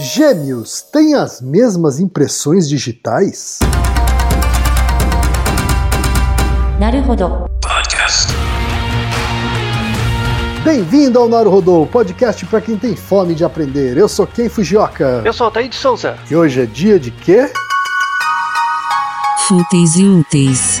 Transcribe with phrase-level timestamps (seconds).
[0.00, 3.58] Gêmeos têm as mesmas impressões digitais?
[6.78, 7.46] Naruhodo.
[10.62, 13.96] Bem-vindo ao Naruhodô, podcast para quem tem fome de aprender.
[13.96, 15.22] Eu sou Ken Fujioka.
[15.24, 16.16] Eu sou o Altair de Souza.
[16.30, 17.50] E hoje é dia de quê?
[19.48, 20.80] Fúteis e úteis.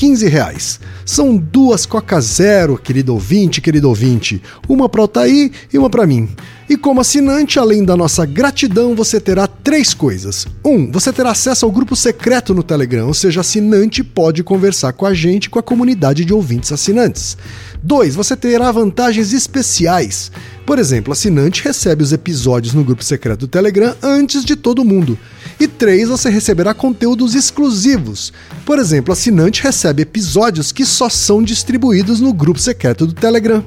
[0.00, 0.80] 15 reais.
[1.04, 4.42] São duas Coca Zero, querido ouvinte, querido ouvinte.
[4.66, 6.26] Uma para Altair e uma para mim.
[6.70, 10.46] E como assinante, além da nossa gratidão, você terá três coisas.
[10.64, 15.04] Um, você terá acesso ao grupo secreto no Telegram, ou seja, assinante pode conversar com
[15.04, 17.36] a gente com a comunidade de ouvintes assinantes.
[17.82, 20.30] Dois, você terá vantagens especiais.
[20.64, 25.18] Por exemplo, assinante recebe os episódios no grupo secreto do Telegram antes de todo mundo.
[25.58, 28.32] E três, você receberá conteúdos exclusivos.
[28.64, 33.66] Por exemplo, assinante recebe episódios que só são distribuídos no grupo secreto do Telegram.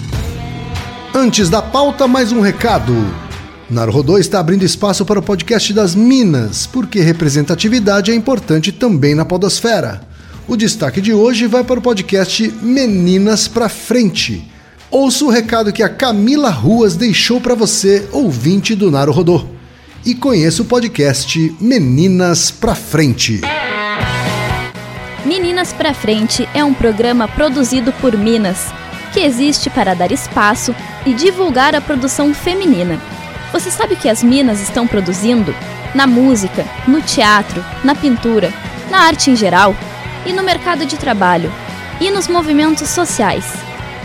[1.13, 2.93] Antes da pauta, mais um recado.
[3.69, 9.25] Naruhodô está abrindo espaço para o podcast das Minas, porque representatividade é importante também na
[9.25, 10.01] podosfera.
[10.47, 14.49] O destaque de hoje vai para o podcast Meninas pra Frente.
[14.89, 19.43] Ouça o recado que a Camila Ruas deixou para você, ouvinte do Naruhodô.
[20.05, 23.41] E conheça o podcast Meninas pra Frente.
[25.25, 28.73] Meninas pra Frente é um programa produzido por Minas,
[29.11, 32.99] que existe para dar espaço e divulgar a produção feminina.
[33.51, 35.53] Você sabe o que as Minas estão produzindo?
[35.93, 38.53] Na música, no teatro, na pintura,
[38.89, 39.75] na arte em geral
[40.25, 41.51] e no mercado de trabalho
[41.99, 43.45] e nos movimentos sociais.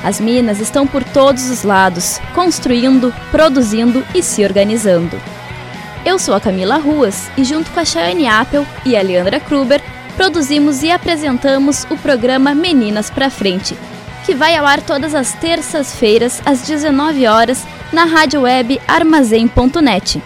[0.03, 5.21] As Minas estão por todos os lados, construindo, produzindo e se organizando.
[6.05, 9.83] Eu sou a Camila Ruas e, junto com a Chayane Apple e a Leandra Kruber,
[10.17, 13.77] produzimos e apresentamos o programa Meninas pra Frente,
[14.27, 20.21] que vai ao ar todas as terças-feiras às 19 horas na rádio web armazém.net.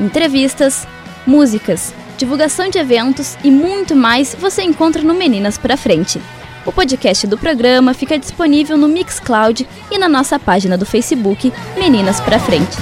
[0.00, 0.86] Entrevistas,
[1.26, 6.22] músicas, divulgação de eventos e muito mais você encontra no Meninas pra Frente.
[6.64, 12.20] O podcast do programa fica disponível no Mixcloud e na nossa página do Facebook Meninas
[12.20, 12.78] pra Frente.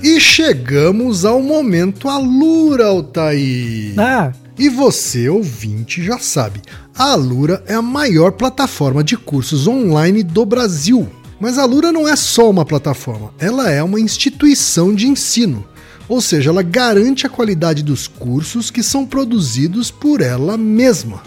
[0.00, 3.94] E chegamos ao momento Alura, Altair.
[3.98, 6.60] Ah, E você, ouvinte, já sabe,
[6.92, 11.08] a Alura é a maior plataforma de cursos online do Brasil.
[11.38, 15.64] Mas a Alura não é só uma plataforma, ela é uma instituição de ensino.
[16.08, 21.22] Ou seja, ela garante a qualidade dos cursos que são produzidos por ela mesma.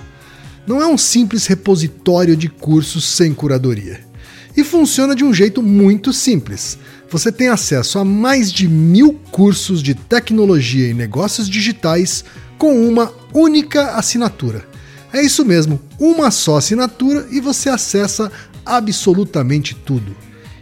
[0.67, 4.01] Não é um simples repositório de cursos sem curadoria.
[4.57, 6.77] E funciona de um jeito muito simples.
[7.09, 12.25] Você tem acesso a mais de mil cursos de tecnologia e negócios digitais
[12.61, 14.67] com uma única assinatura.
[15.11, 18.31] É isso mesmo, uma só assinatura e você acessa
[18.63, 20.15] absolutamente tudo.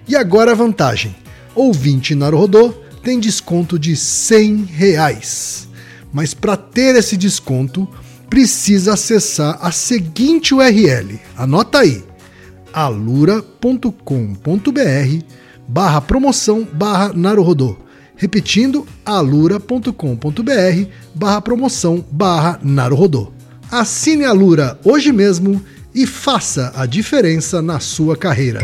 [0.08, 1.14] E agora a vantagem:
[1.54, 2.74] ouvinte Naruhodô
[3.04, 5.68] tem desconto de 100 reais.
[6.14, 7.86] Mas para ter esse desconto,
[8.30, 11.20] precisa acessar a seguinte URL.
[11.36, 12.02] Anota aí:
[12.72, 13.92] alura.com.br
[15.68, 17.12] barra promoção barra.
[18.19, 19.91] Repetindo, alura.com.br
[21.16, 23.31] barra promoção barra Naruhodô.
[23.71, 25.63] Assine a Lura hoje mesmo
[25.95, 28.60] e faça a diferença na sua carreira.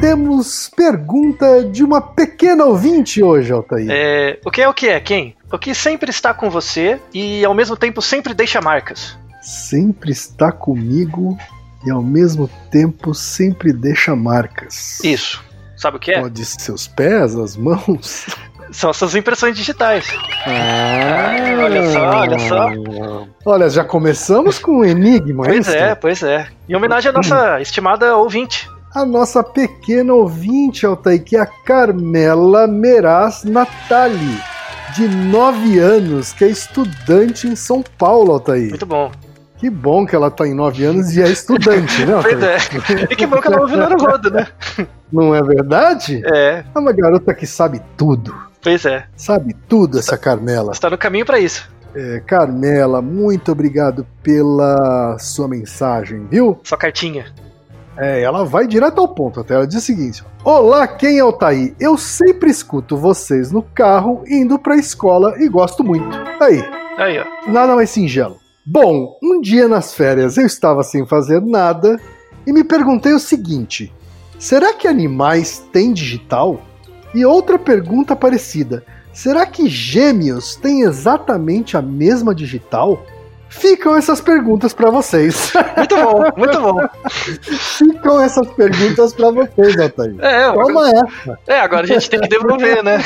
[0.00, 3.88] Temos pergunta de uma pequena ouvinte hoje, Altair.
[3.90, 5.36] É, o que é o que é, quem?
[5.52, 9.18] O que sempre está com você e ao mesmo tempo sempre deixa marcas.
[9.42, 11.36] Sempre está comigo
[11.84, 14.98] e ao mesmo tempo sempre deixa marcas.
[15.04, 15.44] Isso.
[15.76, 16.20] Sabe o que é?
[16.20, 18.26] Pode ser seus pés, as mãos.
[18.72, 20.06] São essas impressões digitais.
[20.46, 22.70] Ah, olha só, olha só.
[23.44, 26.48] Olha, já começamos com um enigma, Pois é, pois é.
[26.68, 28.68] Em homenagem à nossa estimada ouvinte.
[28.94, 34.40] A nossa pequena ouvinte, Altair, que é a Carmela Meraz Natali,
[34.94, 38.70] de 9 anos, que é estudante em São Paulo, Altair.
[38.70, 39.12] Muito bom.
[39.58, 43.04] Que bom que ela tá em 9 anos e é estudante, né, é.
[43.12, 44.46] E que bom que ela ouviu no rodo, né?
[45.10, 46.20] Não é verdade?
[46.26, 48.34] É, É uma garota que sabe tudo.
[48.62, 49.04] pois é.
[49.16, 50.74] Sabe tudo essa Carmela.
[50.74, 51.70] Você tá no caminho pra isso.
[51.94, 56.60] É, Carmela, muito obrigado pela sua mensagem, viu?
[56.62, 57.24] Sua cartinha.
[57.96, 59.54] É, ela vai direto ao ponto até.
[59.54, 61.74] Ela diz o seguinte: Olá, quem é o Taí?
[61.80, 66.06] Eu sempre escuto vocês no carro indo pra escola e gosto muito.
[66.38, 66.62] Aí,
[66.98, 67.50] Aí, ó.
[67.50, 68.36] nada mais singelo.
[68.68, 72.00] Bom, um dia nas férias eu estava sem fazer nada
[72.44, 73.94] e me perguntei o seguinte:
[74.40, 76.60] será que animais têm digital?
[77.14, 83.00] E outra pergunta parecida: será que gêmeos têm exatamente a mesma digital?
[83.48, 85.52] Ficam essas perguntas pra vocês.
[85.78, 86.88] Muito bom, muito bom.
[87.40, 90.16] Ficam essas perguntas pra vocês, Altair.
[90.18, 91.38] É, Toma essa.
[91.46, 92.98] É, agora a gente tem que devolver, né?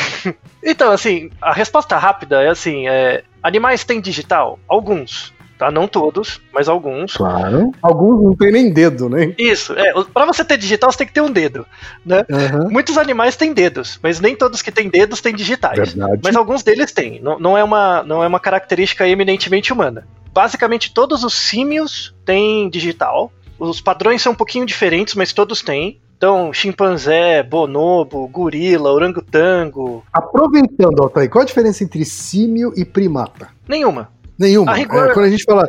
[0.64, 4.58] Então, assim, a resposta rápida é assim: é, animais têm digital?
[4.66, 5.38] Alguns.
[5.60, 5.70] Tá?
[5.70, 7.18] Não todos, mas alguns.
[7.18, 7.70] Claro.
[7.82, 9.34] Alguns não tem nem dedo, né?
[9.36, 9.92] Isso, é.
[10.04, 11.66] Pra você ter digital, você tem que ter um dedo.
[12.02, 12.24] Né?
[12.32, 12.70] Aham.
[12.70, 15.92] Muitos animais têm dedos, mas nem todos que têm dedos têm digitais.
[15.92, 16.22] Verdade.
[16.24, 17.20] Mas alguns deles têm.
[17.20, 20.08] Não, não, é uma, não é uma característica eminentemente humana.
[20.32, 23.30] Basicamente, todos os símios têm digital.
[23.58, 26.00] Os padrões são um pouquinho diferentes, mas todos têm.
[26.16, 30.02] Então, chimpanzé, bonobo, gorila, orangotango.
[30.10, 33.48] Aproveitando, Altair, qual a diferença entre símio e primata?
[33.68, 34.08] Nenhuma.
[34.40, 34.72] Nenhuma.
[34.72, 35.68] A rigor- É, quando a gente fala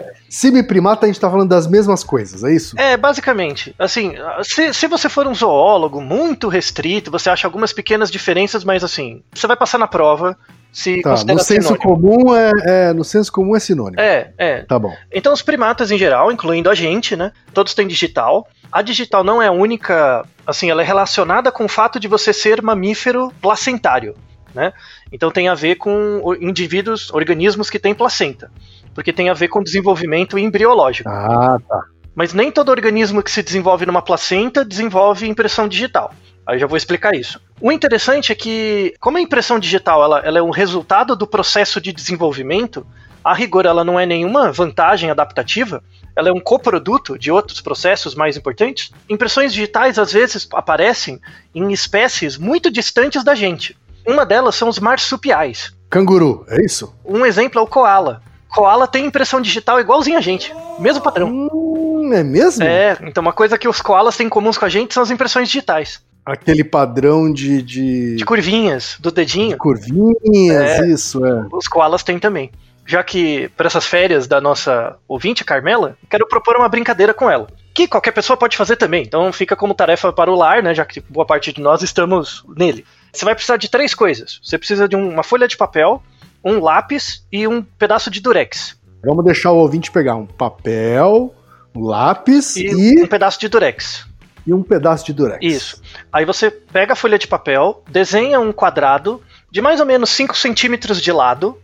[0.65, 2.79] primata, a gente tá falando das mesmas coisas, é isso?
[2.79, 3.75] É, basicamente.
[3.77, 4.13] Assim,
[4.43, 9.21] se, se você for um zoólogo muito restrito, você acha algumas pequenas diferenças, mas assim,
[9.33, 10.37] você vai passar na prova
[10.71, 11.77] se Tá, no senso sinônimo.
[11.79, 13.99] comum é, é- no senso comum é sinônimo.
[13.99, 14.61] É, é.
[14.61, 14.93] Tá bom.
[15.11, 17.33] Então, os primatas em geral, incluindo a gente, né?
[17.53, 18.47] Todos têm digital.
[18.71, 20.25] A digital não é a única.
[20.47, 24.15] Assim, ela é relacionada com o fato de você ser mamífero placentário,
[24.53, 24.73] né?
[25.11, 28.51] Então tem a ver com indivíduos, organismos que têm placenta.
[28.93, 31.09] Porque tem a ver com desenvolvimento embriológico.
[31.09, 31.85] Ah, tá.
[32.13, 36.13] Mas nem todo organismo que se desenvolve numa placenta desenvolve impressão digital.
[36.45, 37.39] Aí eu já vou explicar isso.
[37.59, 41.79] O interessante é que, como a impressão digital ela, ela é um resultado do processo
[41.79, 42.85] de desenvolvimento,
[43.23, 45.83] a rigor ela não é nenhuma vantagem adaptativa,
[46.15, 48.91] ela é um coproduto de outros processos mais importantes.
[49.09, 51.21] Impressões digitais às vezes aparecem
[51.53, 53.77] em espécies muito distantes da gente.
[54.05, 55.71] Uma delas são os marsupiais.
[55.89, 56.95] Canguru, é isso?
[57.05, 58.21] Um exemplo é o koala.
[58.49, 61.29] Koala tem impressão digital igualzinho a gente, mesmo padrão.
[61.29, 62.63] Hum, é mesmo?
[62.63, 65.11] É, então uma coisa que os koalas têm em comuns com a gente são as
[65.11, 66.01] impressões digitais.
[66.25, 71.47] Aquele padrão de, de, De curvinhas, do dedinho, curvinhas, isso, é.
[71.51, 72.51] os koalas têm também.
[72.85, 77.47] Já que, para essas férias da nossa ouvinte, Carmela, quero propor uma brincadeira com ela.
[77.73, 80.75] Que qualquer pessoa pode fazer também, então fica como tarefa para o lar, né?
[80.75, 82.85] Já que boa parte de nós estamos nele.
[83.13, 84.39] Você vai precisar de três coisas.
[84.43, 86.01] Você precisa de um- uma folha de papel,
[86.43, 88.77] um lápis e um pedaço de durex.
[89.03, 91.33] Vamos deixar o ouvinte pegar um papel,
[91.75, 94.05] um lápis E, e, um pedaço de durex.
[94.45, 95.39] e um pedaço de durex.
[95.43, 95.81] Isso.
[96.11, 99.21] Aí você pega a folha de papel, desenha um quadrado
[99.51, 101.57] de mais ou menos 5 centímetros de lado,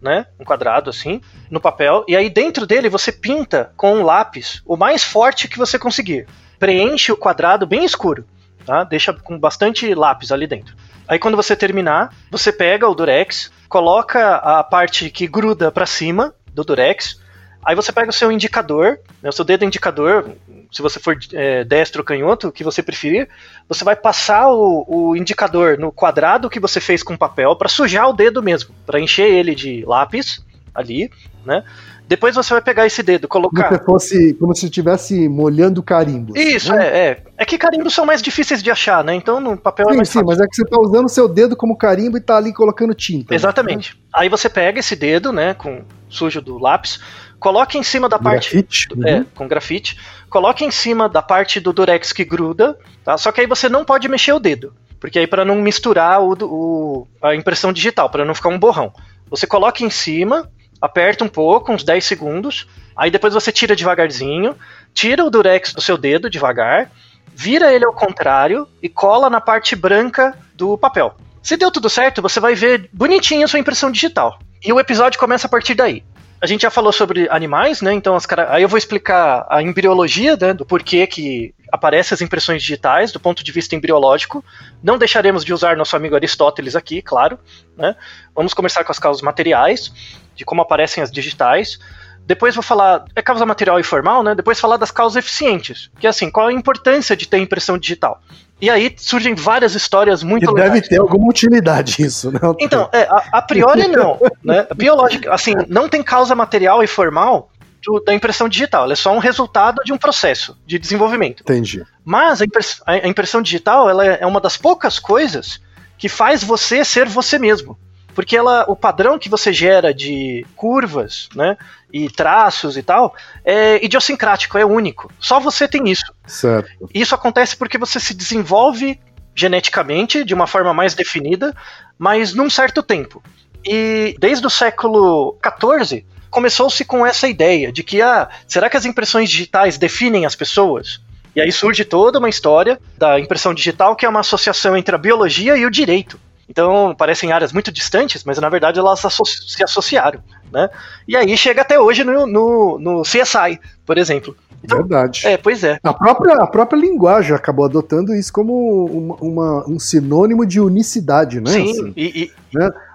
[0.00, 0.26] né?
[0.38, 1.20] Um quadrado assim,
[1.50, 5.58] no papel, e aí dentro dele você pinta com um lápis o mais forte que
[5.58, 6.26] você conseguir.
[6.58, 8.24] Preenche o quadrado bem escuro,
[8.66, 8.84] tá?
[8.84, 10.74] Deixa com bastante lápis ali dentro.
[11.06, 16.34] Aí quando você terminar, você pega o durex, coloca a parte que gruda para cima
[16.52, 17.20] do durex,
[17.62, 20.30] aí você pega o seu indicador, né, o seu dedo indicador,
[20.72, 23.28] se você for é, destro ou canhoto, o que você preferir,
[23.68, 28.08] você vai passar o, o indicador no quadrado que você fez com papel para sujar
[28.08, 30.42] o dedo mesmo, para encher ele de lápis
[30.74, 31.10] ali,
[31.44, 31.62] né?
[32.06, 33.72] Depois você vai pegar esse dedo, Como colocar.
[33.78, 36.36] se fosse, como se estivesse molhando carimbo.
[36.36, 36.86] Isso, né?
[36.86, 37.22] é, é.
[37.38, 39.14] É que carimbos são mais difíceis de achar, né?
[39.14, 40.26] Então no papel é Sim, mais sim, fácil.
[40.28, 42.92] mas é que você tá usando o seu dedo como carimbo e tá ali colocando
[42.94, 43.28] tinta.
[43.32, 43.36] né?
[43.36, 43.98] Exatamente.
[44.12, 47.00] Aí você pega esse dedo, né, com sujo do lápis,
[47.40, 48.88] coloca em cima da parte Grafite.
[48.94, 49.06] uhum.
[49.08, 49.98] É, com grafite.
[50.28, 53.16] Coloca em cima da parte do durex que gruda, tá?
[53.16, 56.34] Só que aí você não pode mexer o dedo, porque aí para não misturar o,
[56.42, 58.92] o- a impressão digital, para não ficar um borrão.
[59.30, 60.48] Você coloca em cima,
[60.84, 64.54] aperta um pouco, uns 10 segundos, aí depois você tira devagarzinho,
[64.92, 66.90] tira o durex do seu dedo devagar,
[67.34, 71.14] vira ele ao contrário e cola na parte branca do papel.
[71.42, 74.38] Se deu tudo certo, você vai ver bonitinho a sua impressão digital.
[74.62, 76.04] E o episódio começa a partir daí.
[76.40, 77.92] A gente já falou sobre animais, né?
[77.94, 78.52] Então as cara...
[78.52, 80.52] aí eu vou explicar a embriologia, né?
[80.52, 84.44] Do porquê que aparecem as impressões digitais do ponto de vista embriológico.
[84.80, 87.36] Não deixaremos de usar nosso amigo Aristóteles aqui, claro.
[87.76, 87.96] Né?
[88.32, 89.92] Vamos começar com as causas materiais,
[90.36, 91.80] de como aparecem as digitais.
[92.24, 93.04] Depois vou falar.
[93.14, 94.34] É causa material e formal, né?
[94.34, 95.90] Depois falar das causas eficientes.
[95.98, 98.22] Que é assim, qual a importância de ter impressão digital?
[98.60, 102.38] E aí surgem várias histórias muito E deve ter alguma utilidade isso, né?
[102.60, 104.66] Então, é, a, a priori não, né?
[104.74, 107.50] Biológica, assim, não tem causa material e formal
[107.84, 108.84] do- da impressão digital.
[108.84, 111.42] Ela é só um resultado de um processo de desenvolvimento.
[111.42, 111.84] Entendi.
[112.04, 115.60] Mas a, impress- a- a impressão digital ela é uma das poucas coisas
[115.98, 117.78] que faz você ser você mesmo.
[118.14, 121.56] Porque ela, o padrão que você gera de curvas, né,
[121.92, 123.12] e traços e tal,
[123.44, 125.10] é idiosincrático, é único.
[125.18, 126.12] Só você tem isso.
[126.24, 126.88] Certo.
[126.94, 129.00] Isso acontece porque você se desenvolve
[129.34, 131.52] geneticamente de uma forma mais definida,
[131.98, 133.20] mas num certo tempo.
[133.64, 138.84] E desde o século XIV começou-se com essa ideia de que, ah, será que as
[138.84, 141.00] impressões digitais definem as pessoas?
[141.34, 144.98] E aí surge toda uma história da impressão digital que é uma associação entre a
[144.98, 146.18] biologia e o direito.
[146.48, 150.22] Então, parecem áreas muito distantes, mas na verdade elas se associaram.
[150.52, 150.68] Né?
[151.08, 154.36] E aí chega até hoje no, no, no CSI, por exemplo.
[154.64, 155.26] Então, Verdade.
[155.26, 155.78] é, pois é.
[155.82, 161.40] A própria, a própria linguagem acabou adotando isso como uma, uma- um sinônimo de unicidade,
[161.40, 161.50] né?
[161.50, 162.32] Sim, Assim, e, e-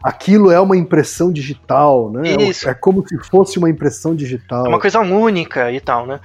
[0.04, 2.36] aquilo é uma impressão digital, né?
[2.44, 2.68] Isso.
[2.68, 4.66] É como se fosse uma impressão digital.
[4.66, 6.20] É uma coisa única e tal, né?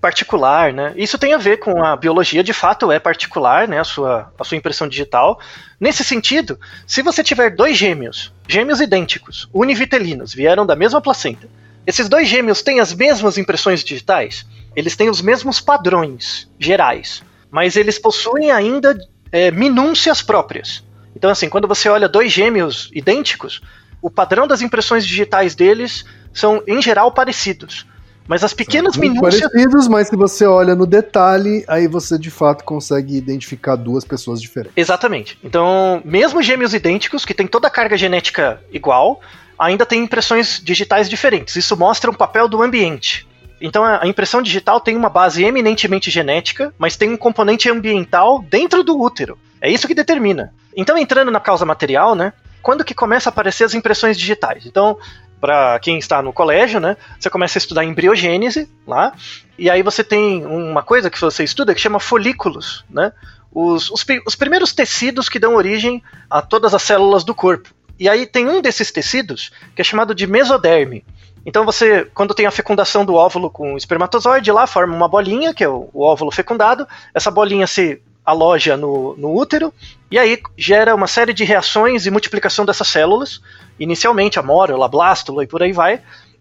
[0.00, 0.92] Particular, né?
[0.96, 3.78] Isso tem a ver com a biologia, de fato é particular, né?
[3.80, 5.38] A sua, a sua impressão digital.
[5.78, 11.48] Nesse sentido, se você tiver dois gêmeos, gêmeos idênticos, univitelinos, vieram da mesma placenta,
[11.86, 14.46] esses dois gêmeos têm as mesmas impressões digitais,
[14.76, 18.96] eles têm os mesmos padrões gerais, mas eles possuem ainda
[19.32, 20.84] é, minúcias próprias.
[21.14, 23.60] Então, assim, quando você olha dois gêmeos idênticos,
[24.00, 27.86] o padrão das impressões digitais deles são, em geral, parecidos.
[28.30, 29.40] Mas as pequenas Muito minúcias.
[29.40, 34.40] parecidos, mas se você olha no detalhe, aí você de fato consegue identificar duas pessoas
[34.40, 34.76] diferentes.
[34.76, 35.36] Exatamente.
[35.42, 39.20] Então, mesmo gêmeos idênticos, que têm toda a carga genética igual,
[39.58, 41.56] ainda tem impressões digitais diferentes.
[41.56, 43.26] Isso mostra um papel do ambiente.
[43.60, 48.44] Então, a a impressão digital tem uma base eminentemente genética, mas tem um componente ambiental
[48.48, 49.36] dentro do útero.
[49.60, 50.54] É isso que determina.
[50.76, 52.32] Então, entrando na causa material, né?
[52.62, 54.66] Quando que começa a aparecer as impressões digitais?
[54.66, 54.96] Então,
[55.40, 56.96] para quem está no colégio, né?
[57.18, 59.12] Você começa a estudar embriogênese lá,
[59.58, 63.12] e aí você tem uma coisa que você estuda que chama folículos, né?
[63.52, 67.70] Os, os, os primeiros tecidos que dão origem a todas as células do corpo.
[67.98, 71.04] E aí tem um desses tecidos que é chamado de mesoderme.
[71.44, 75.52] Então você, quando tem a fecundação do óvulo com o espermatozoide, lá forma uma bolinha,
[75.54, 76.86] que é o, o óvulo fecundado.
[77.14, 79.72] Essa bolinha se aloja no, no útero
[80.10, 83.40] e aí gera uma série de reações e multiplicação dessas células.
[83.80, 86.00] Inicialmente a mórula, a blástula e por aí vai.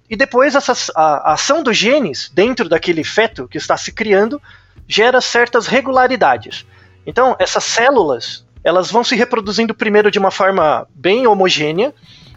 [0.09, 0.61] E depois a,
[0.95, 4.41] a ação dos genes dentro daquele feto que está se criando
[4.87, 6.65] gera certas regularidades.
[7.07, 11.93] Então essas células elas vão se reproduzindo primeiro de uma forma bem homogênea,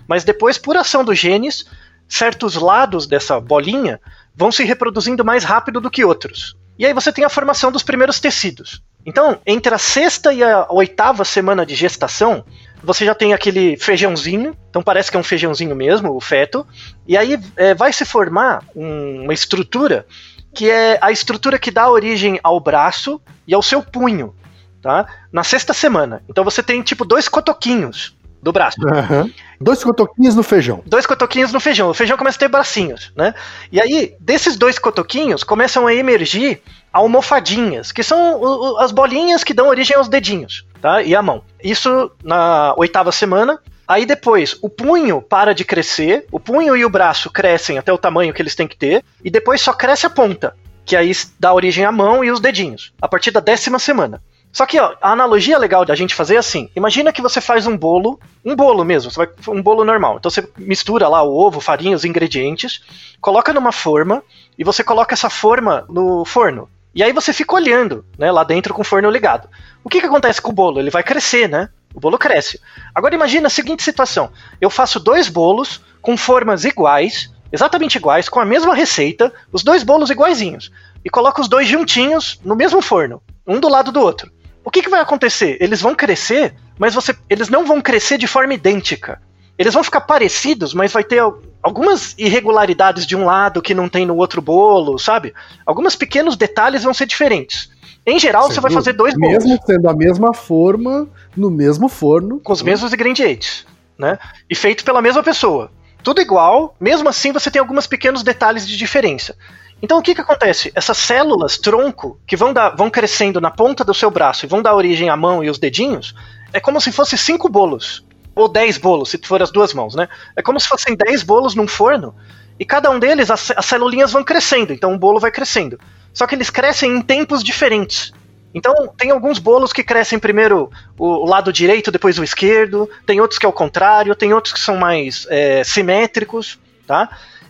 [0.07, 1.65] mas depois por ação dos genes
[2.09, 4.01] certos lados dessa bolinha
[4.35, 6.57] vão se reproduzindo mais rápido do que outros.
[6.79, 8.83] E aí você tem a formação dos primeiros tecidos.
[9.05, 12.45] Então, entre a sexta e a oitava semana de gestação,
[12.83, 16.67] você já tem aquele feijãozinho, então parece que é um feijãozinho mesmo, o feto,
[17.07, 20.07] e aí é, vai se formar um- uma estrutura
[20.55, 24.35] que é a estrutura que dá origem ao braço e ao seu punho,
[24.83, 25.07] tá?
[25.33, 26.23] Na sexta semana.
[26.29, 28.77] Então você tem tipo dois cotoquinhos do braço.
[28.87, 29.31] Aham.
[29.61, 30.83] Dois cotoquinhos no feijão.
[30.85, 31.89] Dois cotoquinhos no feijão.
[31.89, 33.33] O feijão começa a ter bracinhos, né?
[33.71, 36.61] E aí, desses dois cotoquinhos, começam a emergir
[36.93, 41.01] almofadinhas, que são as bolinhas que dão origem aos dedinhos, tá?
[41.01, 41.43] E a mão.
[41.63, 43.59] Isso na oitava semana.
[43.87, 47.99] Aí depois, o punho para de crescer, o punho e o braço crescem até o
[47.99, 51.53] tamanho que eles têm que ter, e depois só cresce a ponta, que aí dá
[51.53, 54.23] origem à mão e os dedinhos, a partir da décima semana.
[54.53, 57.67] Só que ó, a analogia legal da gente fazer é assim: imagina que você faz
[57.67, 60.17] um bolo, um bolo mesmo, vai, um bolo normal.
[60.19, 62.83] Então você mistura lá o ovo, farinha, os ingredientes,
[63.21, 64.23] coloca numa forma
[64.59, 66.69] e você coloca essa forma no forno.
[66.95, 69.49] E aí você fica olhando, né, lá dentro com o forno ligado.
[69.83, 70.79] O que, que acontece com o bolo?
[70.79, 71.69] Ele vai crescer, né?
[71.95, 72.61] O bolo cresce.
[72.95, 74.31] Agora imagina a seguinte situação:
[74.61, 79.83] eu faço dois bolos com formas iguais, exatamente iguais, com a mesma receita, os dois
[79.83, 80.71] bolos iguaizinhos,
[81.05, 84.31] e coloco os dois juntinhos no mesmo forno, um do lado do outro.
[84.65, 85.57] O que, que vai acontecer?
[85.61, 89.21] Eles vão crescer, mas você, eles não vão crescer de forma idêntica.
[89.59, 91.21] Eles vão ficar parecidos, mas vai ter
[91.63, 95.33] algumas irregularidades de um lado que não tem no outro bolo, sabe?
[95.65, 97.71] Alguns pequenos detalhes vão ser diferentes.
[98.05, 98.79] Em geral, você vai viu?
[98.79, 102.41] fazer dois bolos Mesmo sendo a mesma forma, no mesmo forno.
[102.41, 103.65] com os mesmos ingredientes,
[103.97, 104.19] né?
[104.51, 105.71] E feito pela mesma pessoa.
[106.03, 109.37] Tudo igual, mesmo assim você tem alguns pequenos detalhes de diferença.
[109.81, 110.73] Então o que, que acontece?
[110.75, 114.63] Essas células tronco que vão, dar, vão crescendo na ponta do seu braço e vão
[114.63, 116.15] dar origem à mão e os dedinhos,
[116.53, 118.05] é como se fosse cinco bolos.
[118.35, 120.09] Ou dez bolos, se for as duas mãos, né?
[120.37, 122.15] É como se fossem dez bolos num forno,
[122.59, 125.79] e cada um deles, as, as celulinhas vão crescendo, então o bolo vai crescendo.
[126.13, 128.13] Só que eles crescem em tempos diferentes.
[128.55, 133.21] Então, tem alguns bolos que crescem primeiro o, o lado direito, depois o esquerdo, tem
[133.21, 137.09] outros que é o contrário, tem outros que são mais é, simétricos, tá?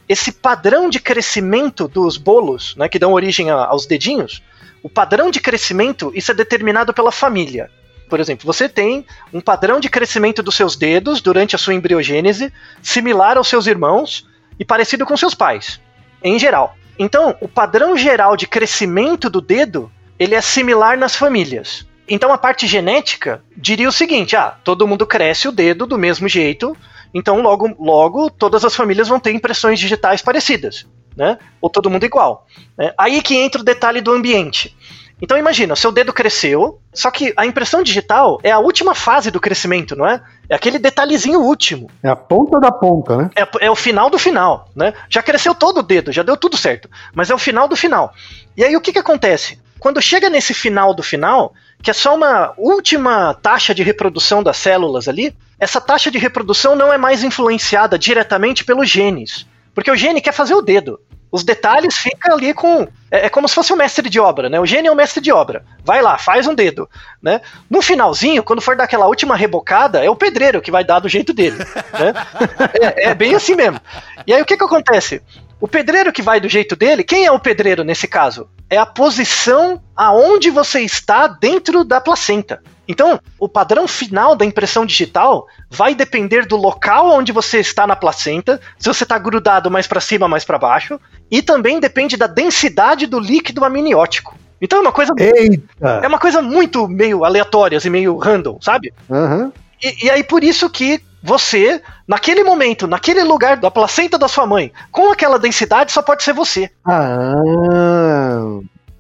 [0.09, 4.43] Esse padrão de crescimento dos bolos, né, que dão origem a, aos dedinhos,
[4.83, 7.71] o padrão de crescimento, isso é determinado pela família.
[8.13, 12.53] Por exemplo, você tem um padrão de crescimento dos seus dedos durante a sua embriogênese,
[12.83, 14.29] similar aos seus irmãos
[14.61, 15.81] e parecido com seus pais,
[16.23, 16.77] em geral.
[16.99, 21.87] Então, o padrão geral de crescimento do dedo, ele é similar nas famílias.
[22.07, 26.29] Então, a parte genética diria o seguinte: ah, todo mundo cresce o dedo do mesmo
[26.29, 26.77] jeito,
[27.15, 31.39] então logo, logo todas as famílias vão ter impressões digitais parecidas, né?
[31.63, 32.47] Ou todo mundo igual.
[32.77, 32.93] Né?
[32.99, 34.77] Aí que entra o detalhe do ambiente.
[35.23, 39.41] Então imagina, seu dedo cresceu, só que a impressão digital é a última fase do
[39.41, 40.21] crescimento, não é?
[40.49, 41.89] É aquele detalhezinho último.
[42.03, 43.31] É a ponta da ponta, né?
[43.37, 44.93] É, é o final do final, né?
[45.09, 48.13] Já cresceu todo o dedo, já deu tudo certo, mas é o final do final.
[48.57, 49.61] E aí o que que acontece?
[49.79, 54.57] Quando chega nesse final do final, que é só uma última taxa de reprodução das
[54.57, 59.47] células ali, essa taxa de reprodução não é mais influenciada diretamente pelos genes.
[59.73, 60.99] Porque o gene quer fazer o dedo.
[61.33, 62.87] Os detalhes ficam ali com.
[63.11, 64.61] É, é, como se fosse o mestre de obra, né?
[64.61, 65.65] O gênio é o mestre de obra.
[65.83, 66.87] Vai lá, faz um dedo.
[67.23, 67.41] Né?
[67.71, 71.09] No finalzinho, quando for dar aquela última rebocada, é o pedreiro que vai dar do
[71.09, 71.57] jeito dele.
[71.57, 72.13] Né?
[72.81, 73.81] é, é bem assim mesmo.
[74.27, 75.23] E aí o que, que acontece?
[75.59, 78.51] O pedreiro que vai do jeito dele, quem é o pedreiro nesse caso?
[78.69, 82.63] É a posição aonde você está dentro da placenta.
[82.87, 87.95] Então, o padrão final da impressão digital vai depender do local onde você está na
[87.95, 92.27] placenta, se você está grudado mais para cima, mais para baixo, e também depende da
[92.27, 94.37] densidade do líquido amniótico.
[94.61, 95.13] Então é uma coisa.
[95.19, 96.01] Eita.
[96.03, 98.93] É uma coisa muito meio aleatória, assim, meio random, sabe?
[99.09, 99.53] Uhum.
[99.83, 104.47] E, e aí por isso que você, naquele momento, naquele lugar da placenta da sua
[104.47, 106.71] mãe, com aquela densidade, só pode ser você.
[106.85, 107.33] Ah.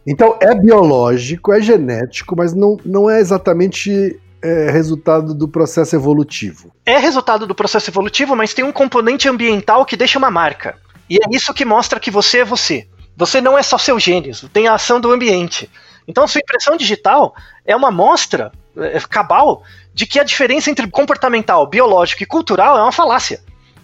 [0.06, 6.72] Então é biológico, é genético, mas não, não é exatamente é, resultado do processo evolutivo.
[6.84, 10.76] É resultado do processo evolutivo, mas tem um componente ambiental que deixa uma marca.
[11.08, 12.88] E é isso que mostra que você é você.
[13.16, 15.70] Você não é só seu gênio, tem a ação do ambiente.
[16.08, 17.34] Então, sua impressão digital
[17.64, 19.62] é uma mostra é, cabal
[19.94, 23.40] de que a diferença entre comportamental, biológico e cultural é uma falácia.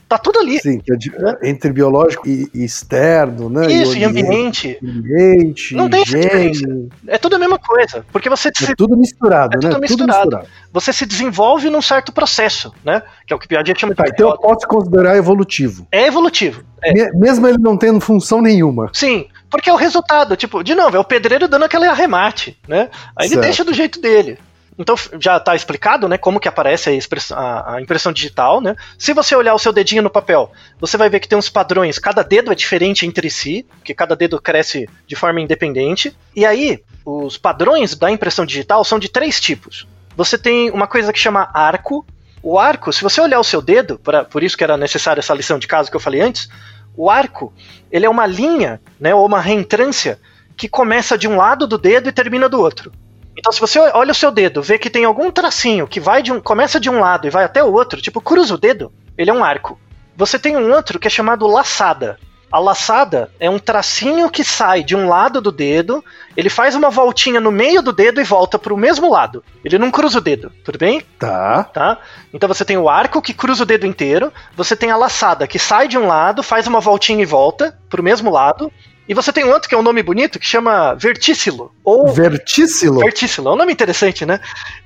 [0.08, 0.58] Tá tudo ali.
[0.58, 1.36] Sim, é né?
[1.42, 3.70] entre biológico e, e, externo, né?
[3.70, 4.78] Isso, e, ambiente.
[4.82, 5.74] Ambiente.
[5.74, 6.66] Não tem essa diferença.
[7.06, 8.06] É tudo a mesma coisa.
[8.10, 8.48] Porque você.
[8.48, 8.74] É se...
[8.74, 9.70] tudo misturado, é né?
[9.70, 10.22] Tudo misturado.
[10.22, 10.48] tudo misturado.
[10.72, 13.02] Você se desenvolve num certo processo, né?
[13.26, 13.98] Que é o que Piaget chama de.
[13.98, 15.86] Tá, então eu posso considerar evolutivo.
[15.92, 16.64] É evolutivo.
[16.82, 17.12] É.
[17.12, 18.88] Mesmo ele não tendo função nenhuma.
[18.94, 20.36] Sim, porque é o resultado.
[20.36, 22.88] Tipo, de novo, é o pedreiro dando aquele arremate, né?
[23.14, 23.40] Aí certo.
[23.40, 24.38] ele deixa do jeito dele.
[24.78, 26.96] Então já está explicado, né, como que aparece
[27.32, 28.76] a, a, impressão digital, né?
[28.96, 31.98] Se você olhar o seu dedinho no papel, você vai ver que tem uns padrões.
[31.98, 36.16] Cada dedo é diferente entre si, porque cada dedo cresce de forma independente.
[36.34, 39.88] E aí, os padrões da impressão digital são de três tipos.
[40.16, 42.06] Você tem uma coisa que chama arco.
[42.40, 45.34] O arco, se você olhar o seu dedo, pra, por isso que era necessária essa
[45.34, 46.48] lição de casa que eu falei antes,
[46.96, 47.52] o arco,
[47.90, 50.20] ele é uma linha, né, ou uma reentrância
[50.56, 52.92] que começa de um lado do dedo e termina do outro.
[53.38, 56.32] Então, se você olha o seu dedo, vê que tem algum tracinho que vai de
[56.32, 59.30] um, começa de um lado e vai até o outro, tipo, cruza o dedo, ele
[59.30, 59.78] é um arco.
[60.16, 62.18] Você tem um outro que é chamado laçada.
[62.50, 66.02] A laçada é um tracinho que sai de um lado do dedo,
[66.36, 69.44] ele faz uma voltinha no meio do dedo e volta para o mesmo lado.
[69.64, 71.02] Ele não cruza o dedo, tudo bem?
[71.18, 71.64] Tá.
[71.64, 71.98] Tá?
[72.32, 75.58] Então você tem o arco que cruza o dedo inteiro, você tem a laçada que
[75.58, 78.72] sai de um lado, faz uma voltinha e volta para o mesmo lado,
[79.08, 81.72] e você tem um outro que é um nome bonito que chama Vertícilo.
[81.82, 83.00] Ou Vertícilo?
[83.00, 84.38] Vertícilo, é um nome interessante, né?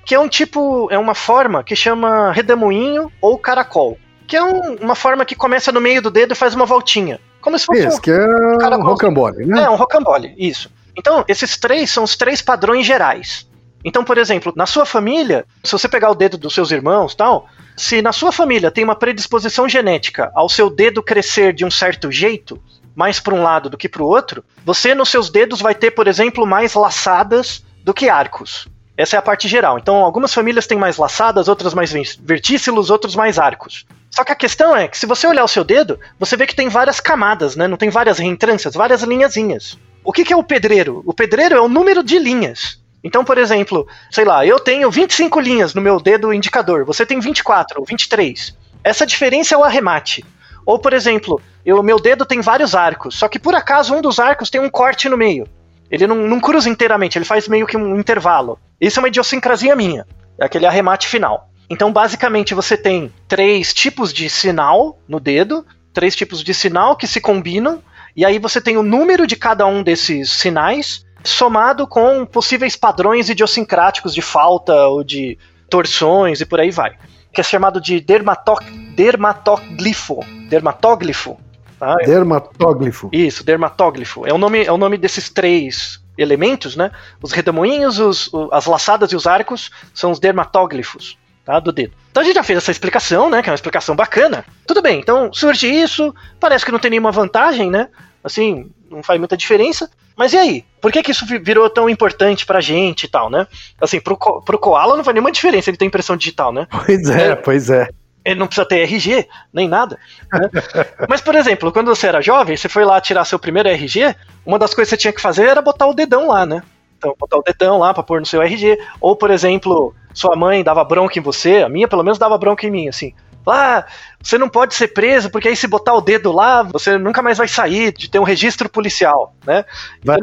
[0.06, 3.98] Que é um tipo, é uma forma que chama redemoinho ou caracol.
[4.28, 7.20] Que é um, uma forma que começa no meio do dedo e faz uma voltinha.
[7.40, 9.64] Como se fosse isso, um, que é um rocambole, né?
[9.64, 10.70] É, um rocambole, isso.
[10.96, 13.48] Então, esses três são os três padrões gerais.
[13.84, 17.48] Então, por exemplo, na sua família, se você pegar o dedo dos seus irmãos tal,
[17.76, 22.12] se na sua família tem uma predisposição genética ao seu dedo crescer de um certo
[22.12, 22.62] jeito,
[22.94, 25.90] mais para um lado do que para o outro, você nos seus dedos vai ter,
[25.92, 28.68] por exemplo, mais laçadas do que arcos.
[28.96, 29.78] Essa é a parte geral.
[29.78, 33.86] Então, algumas famílias têm mais laçadas, outras mais vertícilos, outros mais arcos.
[34.10, 36.54] Só que a questão é que se você olhar o seu dedo, você vê que
[36.54, 37.66] tem várias camadas, né?
[37.66, 39.78] Não tem várias reentrâncias, várias linhazinhas.
[40.04, 41.02] O que, que é o pedreiro?
[41.06, 42.78] O pedreiro é o número de linhas.
[43.02, 47.18] Então, por exemplo, sei lá, eu tenho 25 linhas no meu dedo indicador, você tem
[47.18, 48.56] 24 ou 23.
[48.84, 50.24] Essa diferença é o arremate.
[50.64, 54.18] Ou, por exemplo, o meu dedo tem vários arcos, só que por acaso um dos
[54.18, 55.46] arcos tem um corte no meio.
[55.90, 58.58] Ele não, não cruza inteiramente, ele faz meio que um intervalo.
[58.80, 60.06] Isso é uma idiosincrasia minha,
[60.38, 61.48] é aquele arremate final.
[61.68, 67.06] Então, basicamente, você tem três tipos de sinal no dedo, três tipos de sinal que
[67.06, 67.82] se combinam,
[68.16, 73.28] e aí você tem o número de cada um desses sinais somado com possíveis padrões
[73.28, 75.38] idiosincráticos de falta ou de
[75.70, 76.94] torções e por aí vai.
[77.32, 78.54] Que é chamado de dermato
[78.94, 80.20] dermatoglifo.
[80.48, 81.38] Dermatóglifo.
[81.78, 81.96] Tá?
[81.96, 83.08] Dermatóglifo.
[83.12, 84.26] Isso, dermatóglifo.
[84.26, 86.90] É o nome, é o nome desses três elementos, né?
[87.20, 91.58] Os redemoinhos, os, as laçadas e os arcos são os dermatóglifos, tá?
[91.58, 91.92] Do dedo.
[92.10, 93.42] Então a gente já fez essa explicação, né?
[93.42, 94.44] Que é uma explicação bacana.
[94.66, 97.88] Tudo bem, então surge isso, parece que não tem nenhuma vantagem, né?
[98.22, 99.90] Assim, não faz muita diferença.
[100.16, 100.64] Mas e aí?
[100.80, 103.46] Por que, que isso vi- virou tão importante pra gente e tal, né?
[103.80, 106.66] Assim, pro, co- pro Koala não faz nenhuma diferença ele ter impressão digital, né?
[106.70, 107.88] Pois é, pois é.
[108.24, 109.98] Ele não precisa ter RG, nem nada.
[110.32, 110.48] né?
[111.08, 114.14] Mas, por exemplo, quando você era jovem, você foi lá tirar seu primeiro RG,
[114.46, 116.62] uma das coisas que você tinha que fazer era botar o dedão lá, né?
[116.98, 118.78] Então, botar o dedão lá pra pôr no seu RG.
[119.00, 122.64] Ou, por exemplo, sua mãe dava bronca em você, a minha pelo menos dava bronca
[122.64, 123.12] em mim, assim.
[123.46, 123.84] Ah,
[124.22, 127.38] você não pode ser preso, porque aí se botar o dedo lá, você nunca mais
[127.38, 129.64] vai sair de ter um registro policial, né?
[130.04, 130.18] Vai,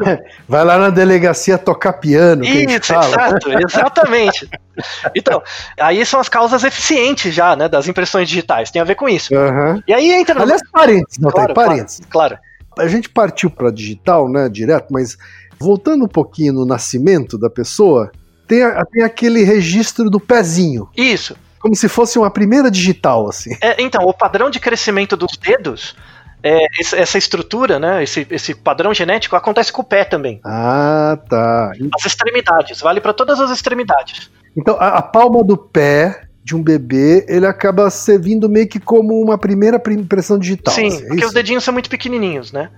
[0.48, 4.48] vai lá na delegacia tocar piano, Isso, exato, exatamente.
[5.14, 5.42] Então,
[5.78, 9.34] aí são as causas eficientes já, né, das impressões digitais, tem a ver com isso.
[9.34, 9.82] Aham.
[9.86, 10.40] E aí entra.
[10.40, 12.00] Aliás, parênteses, não Claro, tem parênteses.
[12.08, 12.38] Claro.
[12.78, 15.18] A gente partiu para digital, né, direto, mas
[15.58, 18.10] voltando um pouquinho no nascimento da pessoa,
[18.48, 21.36] tem, tem aquele registro do pezinho, Isso.
[21.60, 23.50] Como se fosse uma primeira digital, assim.
[23.60, 25.94] É, então, o padrão de crescimento dos dedos,
[26.42, 26.58] é,
[26.96, 30.40] essa estrutura, né, esse, esse padrão genético acontece com o pé também.
[30.44, 31.72] Ah, tá.
[31.94, 34.30] As extremidades, vale para todas as extremidades.
[34.56, 39.20] Então, a, a palma do pé de um bebê, ele acaba servindo meio que como
[39.20, 40.74] uma primeira pri- impressão digital.
[40.74, 41.34] Sim, assim, é porque os isso?
[41.34, 42.70] dedinhos são muito pequenininhos, né?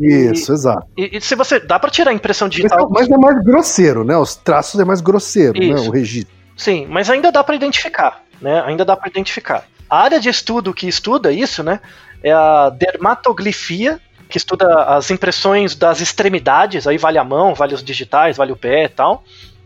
[0.00, 0.86] Isso, exato.
[0.96, 4.02] E, e se você dá para tirar a impressão Mas, digital, mas é mais grosseiro,
[4.02, 4.16] né?
[4.16, 5.74] Os traços é mais grosseiro, né?
[5.74, 5.90] Isso.
[5.90, 6.34] O registro.
[6.56, 8.62] sim, mas ainda dá para identificar, né?
[8.66, 9.64] Ainda dá para identificar.
[9.88, 11.80] A área de estudo que estuda isso, né,
[12.22, 17.82] é a dermatoglifia, que estuda as impressões das extremidades, aí vale a mão, vale os
[17.84, 19.22] digitais, vale o pé e tal.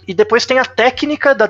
[0.07, 1.47] E depois tem a técnica da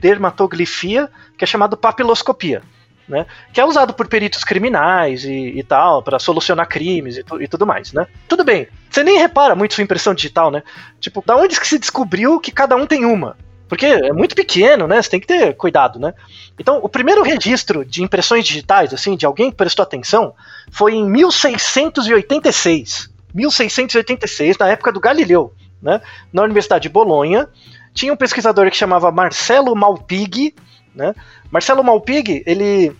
[0.00, 2.62] dermatoglifia, que é chamada papiloscopia,
[3.08, 3.26] né?
[3.52, 7.46] Que é usado por peritos criminais e, e tal, para solucionar crimes e, tu- e
[7.48, 8.06] tudo mais, né?
[8.28, 10.62] Tudo bem, você nem repara muito sua impressão digital, né?
[11.00, 13.36] Tipo, da onde que se descobriu que cada um tem uma?
[13.68, 15.02] Porque é muito pequeno, né?
[15.02, 16.14] Você tem que ter cuidado, né?
[16.58, 20.34] Então, o primeiro registro de impressões digitais, assim, de alguém que prestou atenção,
[20.70, 23.10] foi em 1686.
[23.34, 25.52] 1686, na época do Galileu,
[25.82, 26.00] né?
[26.32, 27.48] Na Universidade de Bolonha.
[27.92, 30.54] Tinha um pesquisador que chamava Marcelo Malpighi,
[30.94, 31.12] né?
[31.50, 32.94] Marcelo Malpighi, ele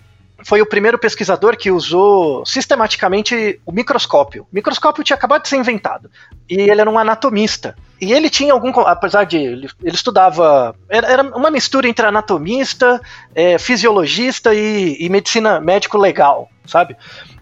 [0.44, 4.42] foi o primeiro pesquisador que usou sistematicamente o microscópio.
[4.44, 6.10] O microscópio tinha acabado de ser inventado.
[6.48, 7.74] E ele era um anatomista.
[8.00, 8.70] E ele tinha algum.
[8.80, 9.38] Apesar de.
[9.38, 10.74] Ele, ele estudava.
[10.88, 13.00] Era, era uma mistura entre anatomista,
[13.34, 16.96] é, fisiologista e, e medicina médico legal, sabe?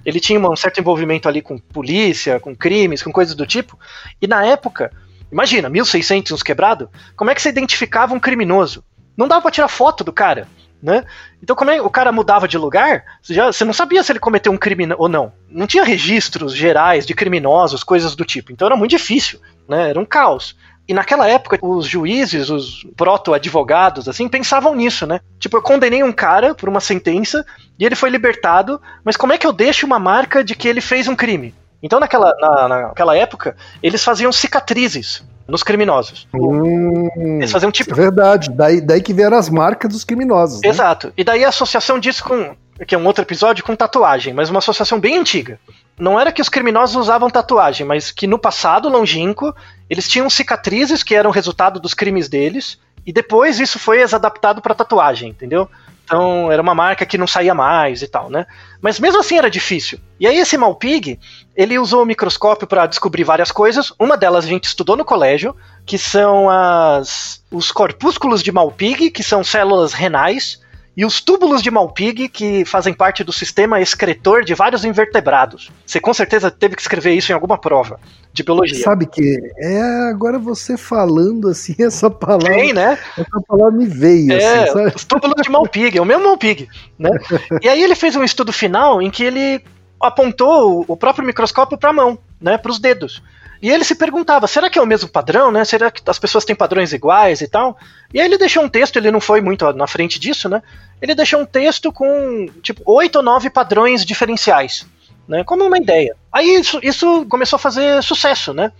[0.04, 3.78] Ele tinha um certo envolvimento ali com polícia, com crimes, com coisas do tipo.
[4.20, 4.92] E na época,
[5.32, 8.84] imagina, 1600 uns quebrado, como é que você identificava um criminoso?
[9.16, 10.46] Não dava pra tirar foto do cara,
[10.82, 11.04] né?
[11.42, 14.18] Então como é o cara mudava de lugar, você, já, você não sabia se ele
[14.18, 15.32] cometeu um crime ou não.
[15.48, 18.52] Não tinha registros gerais de criminosos, coisas do tipo.
[18.52, 19.90] Então era muito difícil, né?
[19.90, 20.56] Era um caos.
[20.86, 25.20] E naquela época, os juízes, os proto-advogados, assim, pensavam nisso, né?
[25.38, 27.44] Tipo, eu condenei um cara por uma sentença
[27.78, 30.82] e ele foi libertado, mas como é que eu deixo uma marca de que ele
[30.82, 31.54] fez um crime?
[31.82, 36.26] Então, naquela, na- naquela época, eles faziam cicatrizes nos criminosos.
[36.34, 37.92] Hum, Eles faziam tipo.
[37.92, 38.50] é verdade.
[38.50, 40.60] Daí, daí que vieram as marcas dos criminosos.
[40.62, 40.68] né?
[40.68, 41.12] Exato.
[41.16, 42.56] E daí a associação disso com.
[42.88, 45.60] Que é um outro episódio com tatuagem, mas uma associação bem antiga.
[45.96, 49.54] Não era que os criminosos usavam tatuagem, mas que no passado longínquo
[49.88, 52.76] eles tinham cicatrizes que eram resultado dos crimes deles,
[53.06, 55.68] e depois isso foi adaptado para tatuagem, entendeu?
[56.04, 58.46] Então era uma marca que não saía mais e tal, né?
[58.80, 59.98] Mas mesmo assim era difícil.
[60.20, 61.18] E aí esse Malpig,
[61.56, 63.92] ele usou o microscópio para descobrir várias coisas.
[63.98, 69.22] Uma delas a gente estudou no colégio, que são as os corpúsculos de Malpig, que
[69.22, 70.60] são células renais,
[70.96, 75.72] e os túbulos de Malpig, que fazem parte do sistema excretor de vários invertebrados.
[75.84, 77.98] Você com certeza teve que escrever isso em alguma prova
[78.32, 78.82] de biologia.
[78.82, 82.98] Sabe que é agora você falando assim, essa palavra, Tem, né?
[83.18, 87.10] essa palavra me veio, É, assim, os túbulos de Malpig, é o mesmo Malpig, né?
[87.62, 89.62] E aí ele fez um estudo final em que ele
[90.00, 93.22] apontou o- o próprio microscópio para a mão, né, para os dedos.
[93.64, 95.64] E ele se perguntava, será que é o mesmo padrão, né?
[95.64, 97.78] Será que as pessoas têm padrões iguais e tal?
[98.12, 100.62] E aí ele deixou um texto, ele não foi muito na frente disso, né?
[101.00, 104.86] Ele deixou um texto com, tipo, oito ou nove padrões diferenciais,
[105.26, 105.42] né?
[105.44, 106.14] Como uma ideia.
[106.30, 108.70] Aí isso, isso começou a fazer sucesso, né?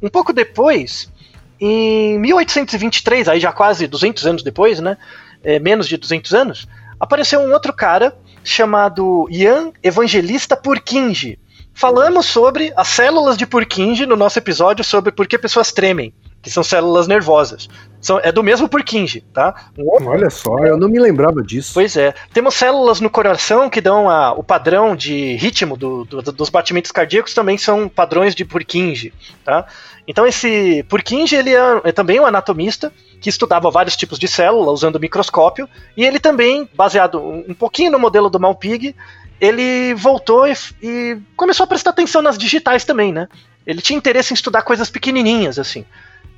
[0.00, 1.12] Um pouco depois,
[1.60, 4.98] em 1823, aí já quase 200 anos depois, né?
[5.42, 6.68] É, menos de 200 anos,
[7.00, 11.40] apareceu um outro cara chamado Ian Evangelista Purkinje.
[11.78, 16.12] Falamos sobre as células de Purkinje no nosso episódio sobre por que pessoas tremem,
[16.42, 17.68] que são células nervosas.
[18.00, 19.54] São, é do mesmo Purkinje, tá?
[19.78, 21.70] Um outro- Olha só, eu não me lembrava disso.
[21.74, 22.12] Pois é.
[22.32, 26.90] Temos células no coração que dão a- o padrão de ritmo do- do- dos batimentos
[26.90, 29.12] cardíacos, também são padrões de Purkinje,
[29.44, 29.64] tá?
[30.06, 34.72] Então esse Purkinje, ele é, é também um anatomista que estudava vários tipos de célula
[34.72, 38.96] usando microscópio, e ele também, baseado um pouquinho no modelo do Malpighi,
[39.40, 43.28] ele voltou e, e começou a prestar atenção nas digitais também, né?
[43.66, 45.84] Ele tinha interesse em estudar coisas pequenininhas, assim.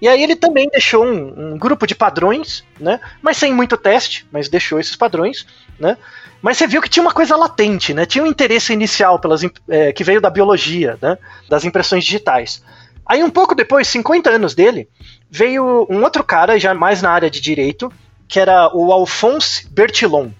[0.00, 2.98] E aí ele também deixou um, um grupo de padrões, né?
[3.20, 5.46] Mas sem muito teste, mas deixou esses padrões,
[5.78, 5.96] né?
[6.40, 8.06] Mas você viu que tinha uma coisa latente, né?
[8.06, 11.18] Tinha um interesse inicial pelas, é, que veio da biologia, né?
[11.48, 12.62] Das impressões digitais.
[13.04, 14.88] Aí um pouco depois, 50 anos dele,
[15.30, 17.92] veio um outro cara, já mais na área de direito,
[18.26, 20.30] que era o Alphonse Bertillon.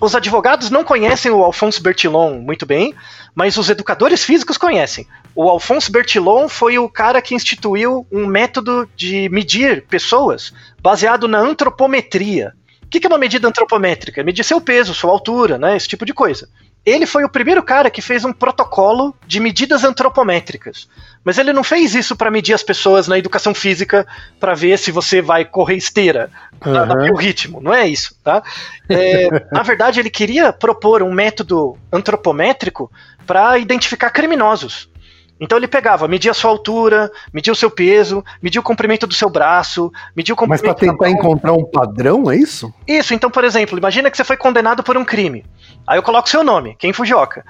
[0.00, 2.94] Os advogados não conhecem o Alphonse Bertillon muito bem,
[3.34, 5.08] mas os educadores físicos conhecem.
[5.34, 11.38] O Alphonse Bertillon foi o cara que instituiu um método de medir pessoas baseado na
[11.38, 12.54] antropometria.
[12.84, 14.22] O que é uma medida antropométrica?
[14.22, 15.76] Medir seu peso, sua altura, né?
[15.76, 16.48] Esse tipo de coisa.
[16.86, 20.88] Ele foi o primeiro cara que fez um protocolo de medidas antropométricas.
[21.22, 24.06] Mas ele não fez isso para medir as pessoas na educação física
[24.40, 26.30] para ver se você vai correr esteira
[26.64, 27.60] na- no ritmo.
[27.60, 28.42] Não é isso, tá?
[28.88, 32.90] É, na verdade, ele queria propor um método antropométrico
[33.26, 34.88] para identificar criminosos.
[35.40, 39.14] Então ele pegava, media a sua altura, media o seu peso, media o comprimento do
[39.14, 42.72] seu braço, media o Mas comprimento pra da tentar encontrar um padrão, é isso?
[42.86, 45.44] Isso, então, por exemplo, imagina que você foi condenado por um crime.
[45.86, 47.44] Aí eu coloco seu nome, Ken Fujioka.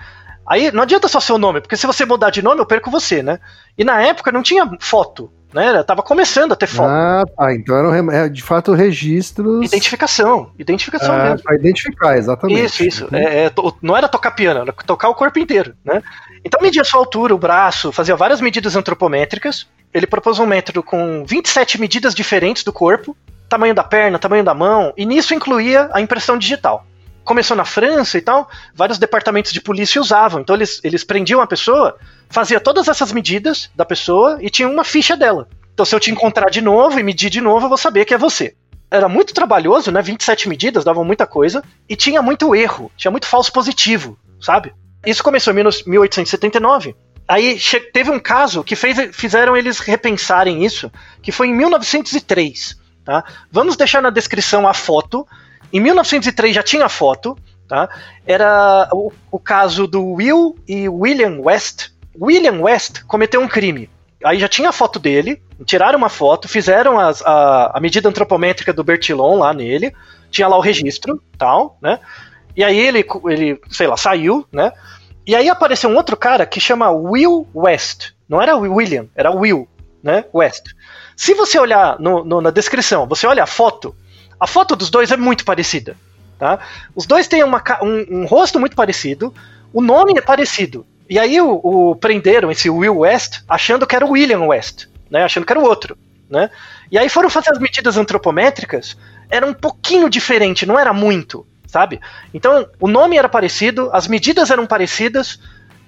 [0.46, 3.22] Aí não adianta só seu nome, porque se você mudar de nome, eu perco você,
[3.22, 3.38] né?
[3.76, 5.82] E na época não tinha foto, né?
[5.82, 6.88] Tava começando a ter foto.
[6.88, 7.54] Ah, tá.
[7.54, 9.66] Então eram é, de fato registros.
[9.66, 11.42] Identificação, identificação Ah, mesmo.
[11.42, 12.62] pra identificar, exatamente.
[12.64, 13.08] Isso, isso.
[13.14, 16.02] É, é, to- não era tocar piano, era tocar o corpo inteiro, né?
[16.44, 19.66] Então media sua altura, o braço, fazia várias medidas antropométricas.
[19.92, 23.16] Ele propôs um método com 27 medidas diferentes do corpo,
[23.48, 26.86] tamanho da perna, tamanho da mão, e nisso incluía a impressão digital.
[27.24, 30.40] Começou na França e tal, vários departamentos de polícia usavam.
[30.40, 31.96] Então eles, eles prendiam a pessoa,
[32.28, 35.48] fazia todas essas medidas da pessoa e tinha uma ficha dela.
[35.72, 38.14] Então se eu te encontrar de novo e medir de novo, eu vou saber que
[38.14, 38.54] é você
[38.90, 40.00] era muito trabalhoso, né?
[40.00, 44.72] 27 medidas, davam muita coisa, e tinha muito erro, tinha muito falso positivo, sabe?
[45.08, 46.94] Isso começou em 1879.
[47.26, 47.58] Aí
[47.92, 50.90] teve um caso que fez, fizeram eles repensarem isso,
[51.22, 52.76] que foi em 1903.
[53.04, 53.24] Tá?
[53.50, 55.26] Vamos deixar na descrição a foto.
[55.72, 57.36] Em 1903 já tinha foto.
[57.68, 57.88] Tá?
[58.26, 61.90] Era o, o caso do Will e William West.
[62.18, 63.90] William West cometeu um crime.
[64.24, 68.72] Aí já tinha a foto dele, tiraram uma foto, fizeram as- a, a medida antropométrica
[68.72, 69.94] do Bertillon lá nele,
[70.30, 72.00] tinha lá o registro, tal, né?
[72.56, 74.72] E aí ele, ele, sei lá, saiu, né?
[75.28, 78.12] E aí apareceu um outro cara que chama Will West.
[78.26, 79.68] Não era William, era Will,
[80.02, 80.24] né?
[80.32, 80.64] West.
[81.14, 83.94] Se você olhar no- no- na descrição, você olha a foto,
[84.40, 85.96] a foto dos dois é muito parecida,
[86.38, 86.58] tá?
[86.96, 89.34] Os dois têm uma um, um rosto muito parecido,
[89.70, 90.86] o nome é parecido.
[91.10, 95.24] E aí o, o prenderam esse Will West achando que era o William West, né?
[95.24, 95.94] Achando que era o outro,
[96.30, 96.48] né?
[96.90, 98.96] E aí foram fazer as medidas antropométricas,
[99.28, 102.00] era um pouquinho diferente, não era muito, sabe?
[102.34, 105.38] Então o nome era parecido, as medidas eram parecidas,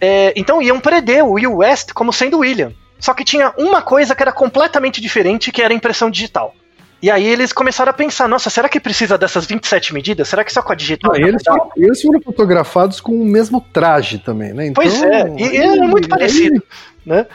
[0.00, 2.72] é, então iam prender o Will West como sendo William.
[3.00, 6.54] Só que tinha uma coisa que era completamente diferente, que era a impressão digital.
[7.02, 10.28] E aí eles começaram a pensar, nossa, será que precisa dessas 27 medidas?
[10.28, 11.12] Será que só com a digital?
[11.14, 14.66] Ah, eles, foram, eles foram fotografados com o mesmo traje também, né?
[14.66, 16.62] Então, Pois é, e, e era muito parecido,
[17.04, 17.26] né?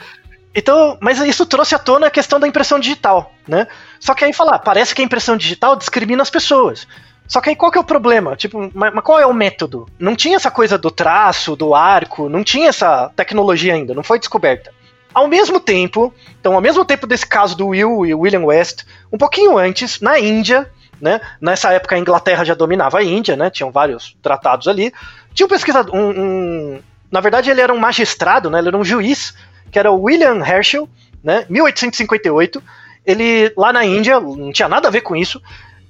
[0.54, 3.66] Então, mas isso trouxe à tona a questão da impressão digital, né?
[3.98, 6.86] Só que aí falar, parece que a impressão digital discrimina as pessoas.
[7.28, 8.36] Só que aí qual que é o problema?
[8.36, 9.86] Tipo, mas, qual é o método?
[9.98, 14.18] Não tinha essa coisa do traço, do arco, não tinha essa tecnologia ainda, não foi
[14.18, 14.72] descoberta.
[15.12, 19.16] Ao mesmo tempo, então ao mesmo tempo desse caso do Will e William West, um
[19.18, 21.20] pouquinho antes, na Índia, né?
[21.40, 23.50] Nessa época a Inglaterra já dominava a Índia, né?
[23.50, 24.92] Tinham vários tratados ali.
[25.34, 28.58] Tinha um pesquisador, um, um- na verdade ele era um magistrado, né?
[28.58, 29.34] Ele era um juiz,
[29.72, 30.88] que era o William Herschel,
[31.24, 31.46] né?
[31.48, 32.62] 1858.
[33.04, 35.40] Ele lá na Índia, não tinha nada a ver com isso.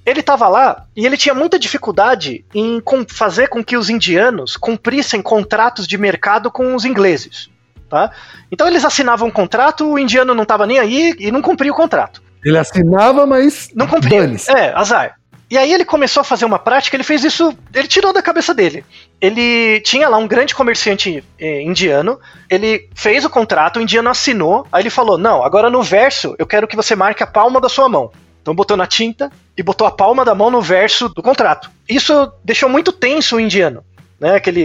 [0.07, 5.21] Ele estava lá e ele tinha muita dificuldade em fazer com que os indianos cumprissem
[5.21, 7.49] contratos de mercado com os ingleses.
[7.89, 8.09] Tá?
[8.49, 11.75] Então eles assinavam um contrato, o indiano não estava nem aí e não cumpria o
[11.75, 12.23] contrato.
[12.45, 13.69] Ele assinava, mas.
[13.75, 14.33] Não cumpria.
[14.47, 15.17] É, azar.
[15.51, 18.53] E aí ele começou a fazer uma prática, ele fez isso, ele tirou da cabeça
[18.53, 18.85] dele.
[19.19, 24.65] Ele tinha lá um grande comerciante eh, indiano, ele fez o contrato, o indiano assinou,
[24.71, 27.69] aí ele falou: Não, agora no verso eu quero que você marque a palma da
[27.69, 28.11] sua mão.
[28.47, 31.69] Então botou na tinta e botou a palma da mão no verso do contrato.
[31.89, 33.83] Isso deixou muito tenso o indiano.
[34.17, 34.35] né?
[34.35, 34.61] Aquele,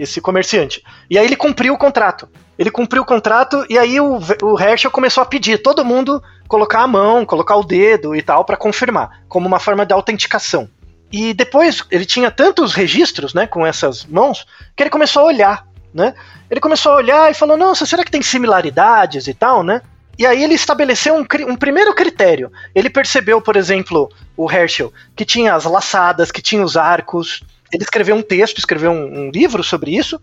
[0.00, 0.82] esse comerciante.
[1.10, 2.26] E aí ele cumpriu o contrato.
[2.58, 6.80] Ele cumpriu o contrato e aí o, o Herschel começou a pedir todo mundo colocar
[6.80, 10.66] a mão, colocar o dedo e tal para confirmar, como uma forma de autenticação.
[11.12, 15.66] E depois ele tinha tantos registros, né, com essas mãos, que ele começou a olhar,
[15.92, 16.14] né?
[16.50, 19.82] Ele começou a olhar e falou: "Nossa, será que tem similaridades e tal, né?"
[20.18, 22.50] E aí ele estabeleceu um, um, primeiro critério.
[22.74, 27.42] Ele percebeu, por exemplo, o Herschel, que tinha as laçadas, que tinha os arcos.
[27.72, 30.20] Ele escreveu um texto, escreveu um, um livro sobre isso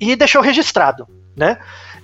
[0.00, 1.06] e deixou registrado,
[1.36, 1.58] né?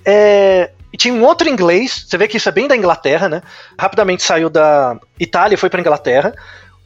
[0.05, 3.41] É, e tinha um outro inglês, você vê que isso é bem da Inglaterra, né?
[3.77, 6.33] Rapidamente saiu da Itália e foi para Inglaterra.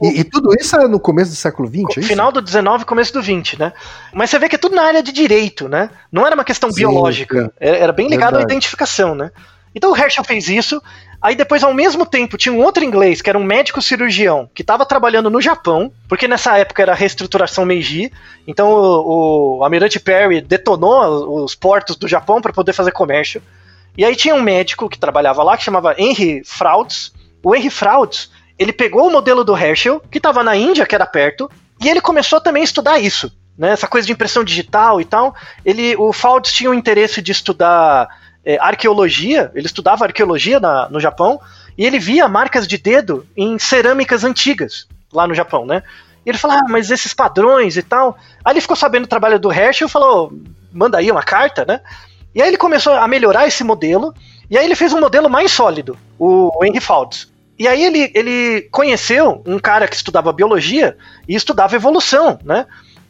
[0.02, 1.98] E, e, tudo isso é no começo do século XX?
[1.98, 3.74] É final do 19 começo do 20, né?
[4.14, 5.90] Mas você vê que é tudo na área de direito, né?
[6.12, 7.80] Não era uma questão Sim, biológica, é.
[7.80, 8.44] era bem ligado Verdade.
[8.44, 9.32] à identificação, né?
[9.78, 10.82] Então o Herschel fez isso.
[11.22, 14.64] Aí depois, ao mesmo tempo, tinha um outro inglês, que era um médico cirurgião, que
[14.64, 18.12] estava trabalhando no Japão, porque nessa época era a reestruturação Meiji.
[18.48, 23.40] Então o, o Almirante Perry detonou os portos do Japão para poder fazer comércio.
[23.96, 27.14] E aí tinha um médico que trabalhava lá, que chamava Henry Frauds.
[27.44, 31.06] O Henry Frauds, ele pegou o modelo do Herschel, que estava na Índia, que era
[31.06, 33.32] perto, e ele começou também a estudar isso.
[33.56, 35.36] Né, essa coisa de impressão digital e tal.
[35.66, 38.08] Ele, o Frauds tinha o interesse de estudar
[38.48, 41.38] é, arqueologia, ele estudava arqueologia na, no Japão,
[41.78, 45.84] e ele via marcas de dedo em cerâmicas antigas lá no Japão, né?
[46.26, 48.18] E ele falou, ah, mas esses padrões e tal.
[48.46, 50.32] Aí ele ficou sabendo do trabalho do Herschel e falou,
[50.72, 51.82] manda aí uma carta, né?
[52.34, 54.14] E aí ele começou a melhorar esse modelo,
[54.50, 57.30] e aí ele fez um modelo mais sólido, o Henry Fouts.
[57.60, 60.96] E aí ele, ele conheceu um cara que estudava biologia
[61.28, 62.66] e estudava evolução, né?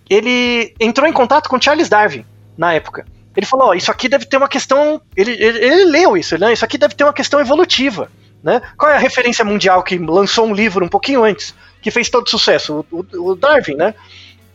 [0.09, 2.25] Ele entrou em contato com Charles Darwin
[2.57, 3.05] na época.
[3.37, 4.99] Ele falou: ó, isso aqui deve ter uma questão.
[5.15, 6.51] Ele, ele, ele leu isso, né?
[6.51, 8.09] Isso aqui deve ter uma questão evolutiva.
[8.43, 8.61] Né?
[8.77, 12.29] Qual é a referência mundial que lançou um livro um pouquinho antes, que fez todo
[12.29, 12.85] sucesso?
[12.91, 13.93] O, o, o Darwin, né?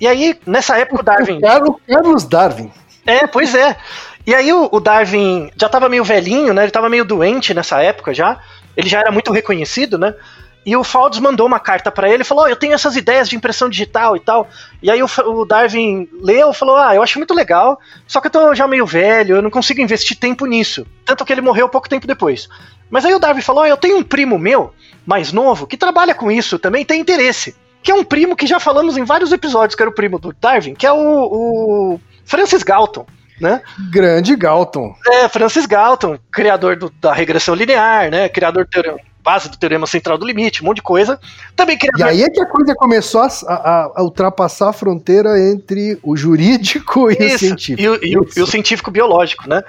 [0.00, 1.38] E aí, nessa época, o Darwin.
[1.38, 1.40] O
[1.86, 2.72] Carlos Darwin.
[3.06, 3.76] É, pois é.
[4.26, 6.62] E aí o, o Darwin já estava meio velhinho, né?
[6.62, 8.40] Ele estava meio doente nessa época já.
[8.76, 10.14] Ele já era muito reconhecido, né?
[10.64, 13.36] E o Faldes mandou uma carta para ele falou: oh, Eu tenho essas ideias de
[13.36, 14.48] impressão digital e tal.
[14.80, 18.28] E aí o, o Darwin leu e falou: Ah, eu acho muito legal, só que
[18.28, 20.86] eu tô já meio velho, eu não consigo investir tempo nisso.
[21.04, 22.48] Tanto que ele morreu pouco tempo depois.
[22.88, 24.72] Mas aí o Darwin falou: oh, Eu tenho um primo meu,
[25.04, 27.56] mais novo, que trabalha com isso, também tem interesse.
[27.82, 30.32] Que é um primo que já falamos em vários episódios, que era o primo do
[30.40, 33.04] Darwin, que é o, o Francis Galton.
[33.40, 33.60] Né?
[33.90, 34.94] Grande Galton.
[35.04, 38.28] É, Francis Galton, criador do, da regressão linear, né?
[38.28, 41.18] Criador do teorema base do teorema central do limite, um monte de coisa.
[41.54, 45.38] Também queria E aí é que a coisa começou a, a, a ultrapassar a fronteira
[45.38, 47.82] entre o jurídico e Isso, o científico.
[47.82, 49.62] E o, e, o, e o científico biológico, né?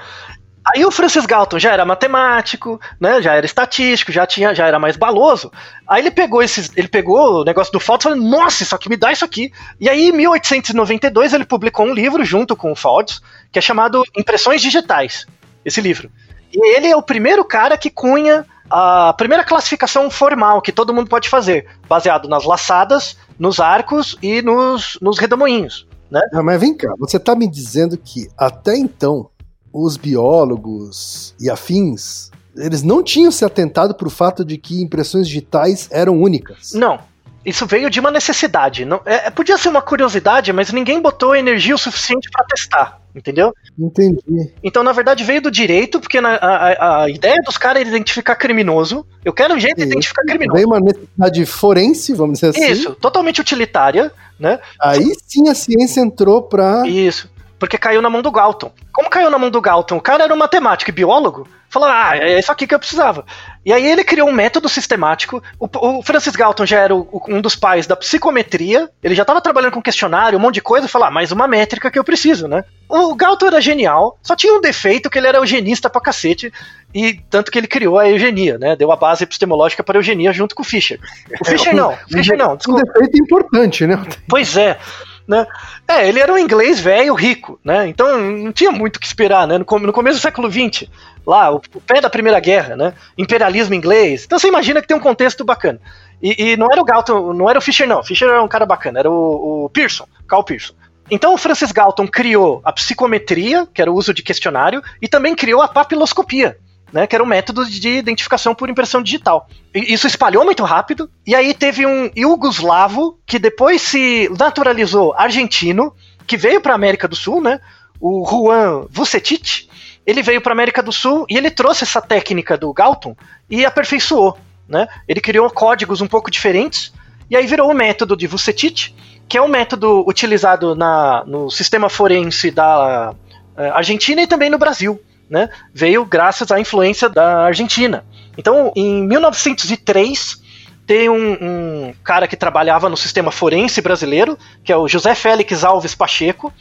[0.66, 3.22] Aí o Francis Galton já era matemático, né?
[3.22, 5.52] Já era estatístico, já tinha, já era mais baloso.
[5.86, 8.90] Aí ele pegou esses, ele pegou o negócio do Fod's e falou: "Nossa, isso aqui
[8.90, 9.52] me dá isso aqui".
[9.80, 14.04] E aí em 1892 ele publicou um livro junto com o Fod's, que é chamado
[14.16, 15.28] Impressões Digitais.
[15.66, 16.10] Esse livro.
[16.54, 21.10] E ele é o primeiro cara que cunha a primeira classificação formal que todo mundo
[21.10, 25.88] pode fazer, baseado nas laçadas, nos arcos e nos, nos redemoinhos.
[26.10, 26.22] Né?
[26.32, 29.30] Não, mas vem cá, você está me dizendo que até então
[29.72, 35.28] os biólogos e afins eles não tinham se atentado para o fato de que impressões
[35.28, 36.74] digitais eram únicas.
[36.74, 37.00] Não,
[37.46, 38.86] isso veio de uma necessidade.
[38.86, 43.54] Não, é, podia ser uma curiosidade, mas ninguém botou energia o suficiente para testar, entendeu?
[43.78, 44.54] Entendi.
[44.64, 48.36] Então, na verdade, veio do direito, porque na, a, a, ideia dos caras é identificar
[48.36, 49.06] criminoso.
[49.24, 50.56] Eu quero um jeito de identificar criminoso.
[50.56, 52.72] Veio uma necessidade forense, vamos dizer assim.
[52.72, 54.60] Isso, totalmente utilitária, né?
[54.82, 56.88] Aí sim a ciência entrou pra.
[56.88, 58.74] Isso porque caiu na mão do Galton.
[58.92, 59.96] Como caiu na mão do Galton?
[59.96, 61.48] O cara era um matemático e biólogo.
[61.70, 63.26] Falou, ah, é isso aqui que eu precisava.
[63.66, 65.42] E aí ele criou um método sistemático.
[65.58, 68.90] O, o Francis Galton já era o, um dos pais da psicometria.
[69.02, 70.90] Ele já estava trabalhando com questionário, um monte de coisa.
[70.90, 72.66] Falou, ah, mais uma métrica que eu preciso, né?
[72.90, 76.52] O Galton era genial, só tinha um defeito que ele era eugenista pra cacete.
[76.94, 78.76] E tanto que ele criou a eugenia, né?
[78.76, 81.00] Deu a base epistemológica para a eugenia junto com o Fischer.
[81.40, 82.58] O Fischer é, não, o Fischer não.
[82.58, 82.82] Desculpa.
[82.82, 84.04] Um defeito importante, né?
[84.28, 84.78] Pois é.
[85.28, 85.46] Né?
[85.88, 87.88] É, ele era um inglês velho, rico, né?
[87.88, 89.58] Então não tinha muito o que esperar, né?
[89.58, 90.90] No, começo do século XX,
[91.26, 92.94] lá, o, pé da Primeira Guerra, né?
[93.18, 94.26] Imperialismo inglês.
[94.26, 95.80] Então você imagina que tem um contexto bacana.
[96.22, 98.00] E, e não era o Galton, não era o Fischer, não.
[98.00, 100.74] O Fischer era um cara bacana, era o, o Pearson, Carl Pearson.
[101.10, 105.36] Então o Francis Galton criou a psicometria, que era o uso de questionário, e também
[105.36, 106.58] criou a papiloscopia,
[106.94, 109.50] né, que era um método de identificação por impressão digital.
[109.74, 115.94] E isso espalhou muito rápido, e aí teve um Yugoslavo que depois se naturalizou argentino,
[116.28, 117.60] que veio para a América do Sul, né,
[118.00, 119.68] o Juan Vucetic,
[120.06, 123.16] ele veio para a América do Sul e ele trouxe essa técnica do Galton
[123.50, 124.38] e aperfeiçoou.
[124.68, 124.88] Né?
[125.08, 126.94] Ele criou códigos um pouco diferentes
[127.30, 128.94] E aí virou o método de Vucetich,
[129.28, 133.14] que é um método utilizado na, no sistema forense da
[133.58, 135.02] eh, Argentina e também no Brasil.
[135.30, 135.50] Né?
[135.74, 138.06] Veio graças à influência da Argentina.
[138.38, 140.42] Então, em 1903,
[140.86, 145.64] tem um, um, cara que trabalhava no sistema forense brasileiro, que é o José Félix
[145.64, 146.54] Alves Pacheco.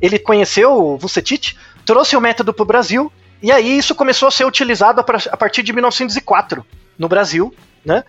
[0.00, 3.12] Ele conheceu o Vucetich, trouxe o método para o Brasil,
[3.42, 6.64] e aí isso começou a ser utilizado a partir de 1904
[6.98, 7.54] no Brasil,
[7.84, 8.04] né?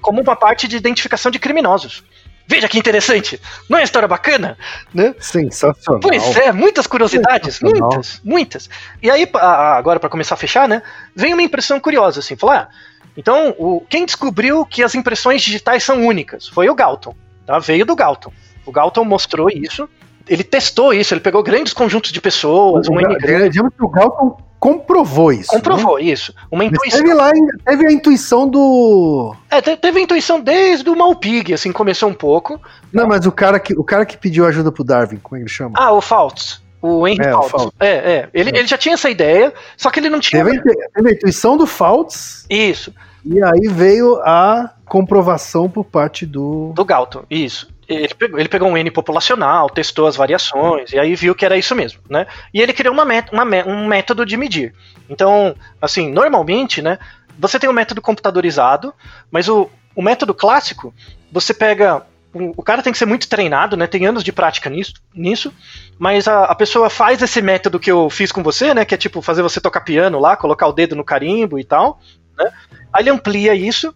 [0.00, 2.02] Como uma parte de identificação de criminosos.
[2.46, 3.40] Veja que interessante.
[3.68, 4.58] Não é história bacana?
[4.92, 5.14] Né?
[5.18, 6.00] Sensacional.
[6.00, 7.60] Pois é, muitas curiosidades.
[7.60, 8.70] Muitas, muitas.
[9.02, 10.82] E aí, agora para começar a fechar, né?
[11.14, 12.68] Vem uma impressão curiosa, assim, falar.
[12.70, 17.14] Ah, então, o, quem descobriu que as impressões digitais são únicas foi o Galton.
[17.46, 17.58] Tá?
[17.58, 18.32] Veio do Galton.
[18.64, 19.88] O Galton mostrou isso.
[20.28, 24.36] Ele testou isso, ele pegou grandes conjuntos de pessoas, o, um Digamos que o Galton
[24.62, 25.48] comprovou isso.
[25.48, 26.04] Comprovou né?
[26.04, 26.32] isso.
[26.48, 27.00] Uma intuição.
[27.00, 27.32] teve lá,
[27.64, 29.34] teve a intuição do.
[29.50, 32.60] É, teve a intuição desde o Malpig, assim, começou um pouco.
[32.92, 35.42] Não, mas o cara que, o cara que pediu ajuda pro Darwin, como é que
[35.44, 35.74] ele chama?
[35.76, 36.62] Ah, o Faults.
[36.80, 37.70] O Henry é, Faults.
[37.80, 38.28] É, é.
[38.32, 38.58] Ele, é.
[38.58, 40.44] ele já tinha essa ideia, só que ele não tinha.
[40.44, 42.46] Teve, teve a intuição do Faults.
[42.48, 42.94] Isso.
[43.24, 46.72] E aí veio a comprovação por parte do.
[46.74, 47.71] Do Galton, isso.
[47.88, 51.56] Ele pegou, ele pegou um N populacional, testou as variações, e aí viu que era
[51.56, 52.26] isso mesmo, né?
[52.54, 54.72] E ele criou uma met uma, um método de medir.
[55.10, 56.98] Então, assim, normalmente, né,
[57.38, 58.94] você tem um método computadorizado,
[59.30, 60.94] mas o, o método clássico,
[61.30, 63.86] você pega o cara tem que ser muito treinado, né?
[63.86, 65.52] Tem anos de prática nisso, nisso
[65.98, 68.86] mas a, a, pessoa faz esse método que eu fiz com você, né?
[68.86, 72.00] Que é tipo fazer você tocar piano lá, colocar o dedo no carimbo e tal,
[72.38, 72.50] né?
[72.90, 73.94] Aí ele amplia isso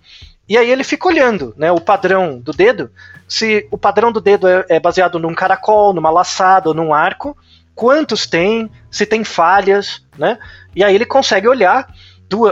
[0.48, 1.72] e aí ele fica olhando, né?
[1.72, 2.90] O padrão do dedo,
[3.28, 7.36] se o padrão do dedo é, é baseado num caracol, numa laçada ou num arco,
[7.74, 10.38] quantos tem, se tem falhas, né?
[10.74, 11.88] E aí ele consegue olhar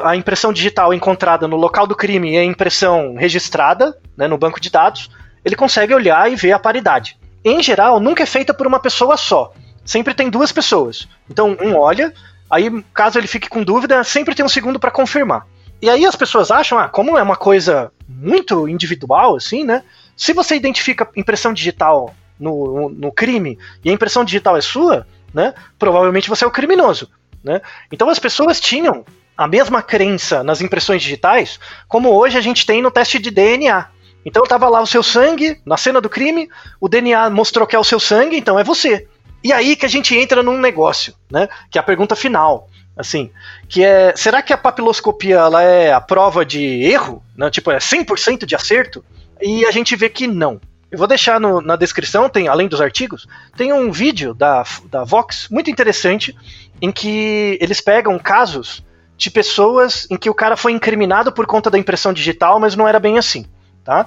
[0.05, 4.61] a impressão digital encontrada no local do crime e a impressão registrada, né, no banco
[4.61, 5.11] de dados
[5.45, 7.19] ele consegue olhar e ver a paridade.
[7.45, 9.53] Em geral, nunca é feita por uma pessoa só.
[9.85, 11.07] Sempre tem duas pessoas.
[11.31, 12.15] Então, um olha,
[12.51, 15.47] aí, caso ele fique com dúvida, sempre tem um segundo para confirmar.
[15.85, 19.83] E aí as pessoas acham, ah, como é uma coisa muito individual, assim, né?
[20.17, 25.53] Se você identifica impressão digital no, no crime e a impressão digital é sua, né?
[25.79, 27.11] Provavelmente você é o criminoso,
[27.45, 27.61] né?
[27.93, 29.05] Então as pessoas tinham
[29.37, 33.87] a mesma crença nas impressões digitais como hoje a gente tem no teste de DNA.
[34.25, 36.49] Então tava lá o seu sangue na cena do crime,
[36.81, 39.07] o DNA mostrou que é o seu sangue, então é você.
[39.43, 41.47] E aí que a gente entra num negócio, né?
[41.71, 43.31] Que é a pergunta final, assim,
[43.69, 47.51] que é, será que a papiloscopia ela é a prova de erro, né?
[47.51, 49.05] Tipo, é 100% de acerto?
[49.41, 50.61] E a gente vê que não.
[50.91, 53.27] Eu vou deixar no, na descrição, tem além dos artigos,
[53.57, 56.37] tem um vídeo da, da Vox muito interessante
[56.81, 58.85] em que eles pegam casos
[59.17, 62.87] de pessoas em que o cara foi incriminado por conta da impressão digital, mas não
[62.87, 63.47] era bem assim
[63.85, 64.07] tá?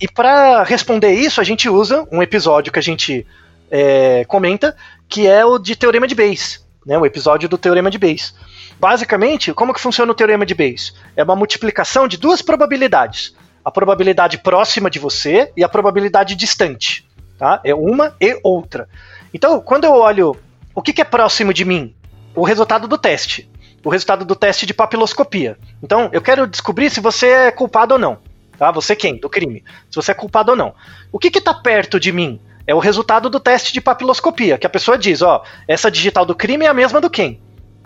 [0.00, 3.24] E para responder isso, a gente usa um episódio que a gente
[3.70, 4.76] é, comenta,
[5.08, 6.98] que é o de Teorema de Bayes, né?
[6.98, 8.34] O episódio do Teorema de Bayes.
[8.78, 10.94] Basicamente, como que funciona o Teorema de Bayes?
[11.16, 13.34] É uma multiplicação de duas probabilidades.
[13.64, 17.08] A probabilidade próxima de você e a probabilidade distante.
[17.38, 17.60] Tá?
[17.64, 18.88] É uma e outra.
[19.32, 20.36] Então, quando eu olho
[20.74, 21.94] o que, que é próximo de mim,
[22.34, 23.48] o resultado do teste.
[23.84, 25.58] O resultado do teste de papiloscopia.
[25.82, 28.18] Então, eu quero descobrir se você é culpado ou não.
[28.58, 28.70] Tá?
[28.70, 29.18] Você quem?
[29.18, 29.64] Do crime.
[29.90, 30.74] Se você é culpado ou não.
[31.10, 32.40] O que está perto de mim?
[32.66, 36.34] É o resultado do teste de papiloscopia, que a pessoa diz, ó, essa digital do
[36.34, 37.40] crime é a mesma do quem.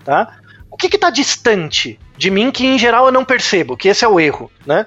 [0.05, 0.37] Tá?
[0.71, 4.09] O que está distante de mim que em geral eu não percebo, que esse é
[4.09, 4.87] o erro, né?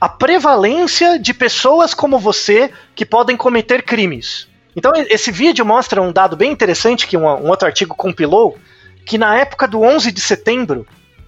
[0.00, 4.48] A prevalência de pessoas como você que podem cometer crimes.
[4.76, 8.58] Então esse vídeo mostra um dado bem interessante que um, um outro artigo compilou,
[9.06, 10.86] que na época do 11 de setembro,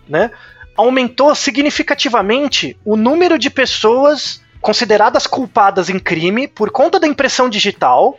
[0.09, 0.31] né,
[0.77, 8.19] aumentou significativamente o número de pessoas consideradas culpadas em crime por conta da impressão digital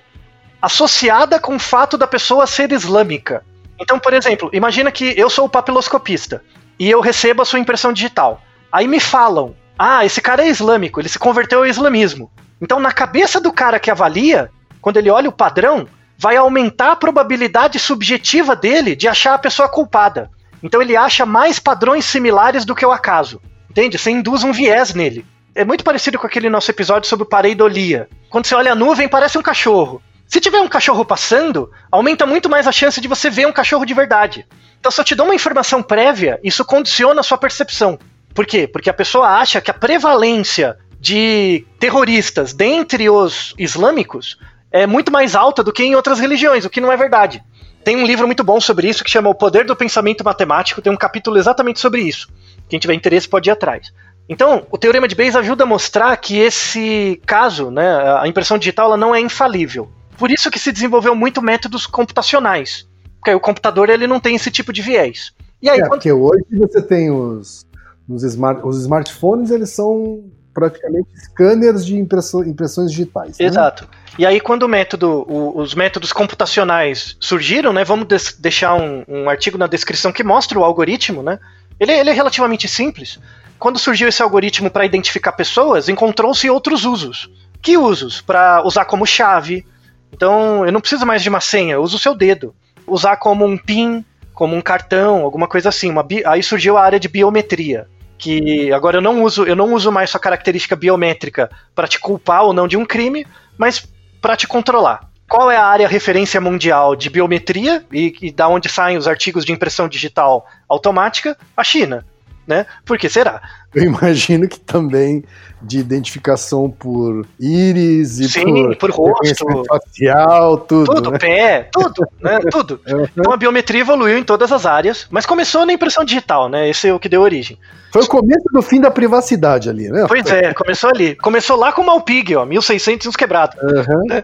[0.61, 3.43] associada com o fato da pessoa ser islâmica.
[3.77, 6.41] Então, por exemplo, imagina que eu sou o papiloscopista
[6.79, 8.41] e eu recebo a sua impressão digital.
[8.71, 12.31] Aí me falam: "Ah, esse cara é islâmico, ele se converteu ao islamismo".
[12.61, 15.85] Então, na cabeça do cara que avalia, quando ele olha o padrão,
[16.17, 20.31] vai aumentar a probabilidade subjetiva dele de achar a pessoa culpada.
[20.63, 23.41] Então ele acha mais padrões similares do que o acaso.
[23.69, 23.97] Entende?
[23.97, 25.25] Você induz um viés nele.
[25.57, 28.07] É muito parecido com aquele nosso episódio sobre pareidolia.
[28.29, 29.99] Quando você olha a nuvem, parece um cachorro.
[30.27, 33.83] Se tiver um cachorro passando, aumenta muito mais a chance de você ver um cachorro
[33.83, 34.45] de verdade.
[34.79, 37.97] Então, se eu te dou uma informação prévia, isso condiciona a sua percepção.
[38.35, 38.67] Por quê?
[38.67, 44.37] Porque a pessoa acha que a prevalência de terroristas dentre os islâmicos
[44.71, 47.43] é muito mais alta do que em outras religiões, o que não é verdade.
[47.83, 50.93] tem um livro muito bom sobre isso que chama O Poder do Pensamento Matemático, tem
[50.93, 52.27] um capítulo exatamente sobre isso.
[52.69, 53.91] Quem tiver interesse pode ir atrás.
[54.29, 57.87] Então, o teorema de Bayes ajuda a mostrar que esse caso, né,
[58.19, 59.89] a impressão digital, ela não é infalível.
[60.17, 62.87] Por isso que se desenvolveu muito métodos computacionais.
[63.19, 65.31] Porque o computador ele não tem esse tipo de viés.
[65.61, 67.65] E aí, É, quando- porque hoje você tem os,
[68.07, 70.23] os, smart, os smartphones, eles são
[70.53, 73.37] praticamente scanners de impressões digitais.
[73.37, 73.45] né?
[73.45, 73.87] Exato.
[74.17, 77.83] E aí, quando o método, o- os métodos computacionais surgiram, né?
[77.83, 81.39] Vamos des- deixar um, um artigo na descrição que mostra o algoritmo, né?
[81.79, 83.19] Ele, ele é relativamente simples.
[83.59, 87.29] Quando surgiu esse algoritmo para identificar pessoas, encontrou-se outros usos.
[87.61, 88.21] Que usos?
[88.21, 89.65] Para usar como chave.
[90.11, 92.55] Então, eu não preciso mais de uma senha, eu uso o seu dedo.
[92.85, 95.93] Usar como um PIN, como um cartão, alguma coisa assim.
[96.03, 97.87] Bi- aí surgiu a área de biometria
[98.17, 102.43] que agora eu não uso, eu não uso mais sua característica biométrica para te culpar
[102.43, 103.27] ou não de um crime,
[103.57, 103.87] mas
[104.19, 105.07] para te controlar.
[105.29, 109.45] Qual é a área referência mundial de biometria e, e da onde saem os artigos
[109.45, 111.37] de impressão digital automática?
[111.55, 112.05] A China,
[112.47, 112.65] né?
[112.85, 113.41] Por que será?
[113.75, 115.23] Eu imagino que também
[115.61, 119.23] de identificação por íris e Sim, por rosto.
[119.23, 120.95] reconhecimento facial, tudo.
[120.95, 121.19] Tudo, né?
[121.19, 122.39] pé, tudo, né?
[122.51, 122.79] Tudo.
[122.87, 126.69] Então a biometria evoluiu em todas as áreas, mas começou na impressão digital, né?
[126.69, 127.57] Esse é o que deu origem.
[127.91, 130.05] Foi o começo do fim da privacidade ali, né?
[130.07, 131.15] Pois é, começou ali.
[131.15, 133.57] Começou lá com o Malpig, ó, 1600 e uns quebrados.
[133.61, 134.23] Aham.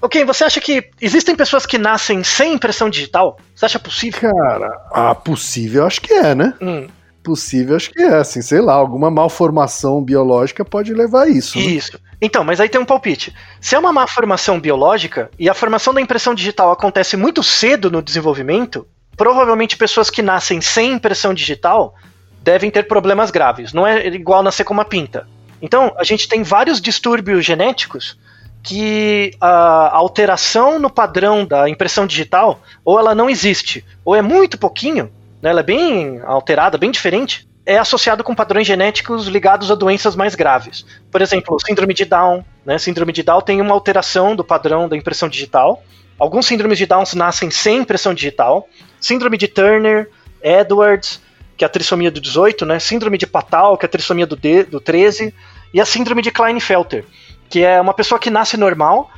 [0.00, 3.38] Ok, você acha que existem pessoas que nascem sem impressão digital?
[3.54, 4.30] Você acha possível?
[4.30, 6.54] Cara, ah, possível acho que é, né?
[6.60, 6.86] Hum,
[7.26, 11.58] Possível acho que é, assim, sei lá, alguma malformação biológica pode levar a isso.
[11.58, 11.64] né?
[11.64, 11.98] isso.
[12.22, 13.34] Então, mas aí tem um palpite.
[13.60, 17.90] Se é uma má formação biológica e a formação da impressão digital acontece muito cedo
[17.90, 21.96] no desenvolvimento, provavelmente pessoas que nascem sem impressão digital
[22.44, 23.72] devem ter problemas graves.
[23.72, 25.26] Não é igual nascer com uma pinta.
[25.60, 28.16] Então, a gente tem vários distúrbios genéticos
[28.62, 34.56] que a alteração no padrão da impressão digital ou ela não existe, ou é muito
[34.56, 35.10] pouquinho,
[35.46, 40.16] né, ela é bem alterada, bem diferente, é associado com padrões genéticos ligados a doenças
[40.16, 40.84] mais graves.
[41.10, 42.44] Por exemplo, síndrome de Down.
[42.64, 42.78] Né?
[42.78, 45.82] Síndrome de Down tem uma alteração do padrão da impressão digital.
[46.18, 48.68] Alguns síndromes de Down nascem sem impressão digital.
[49.00, 50.10] Síndrome de Turner,
[50.42, 51.20] Edwards,
[51.56, 52.80] que é a trissomia do 18, né?
[52.80, 55.32] Síndrome de Patal, que é a trissomia do, D, do 13,
[55.72, 57.04] e a síndrome de Klinefelter,
[57.48, 59.10] que é uma pessoa que nasce normal,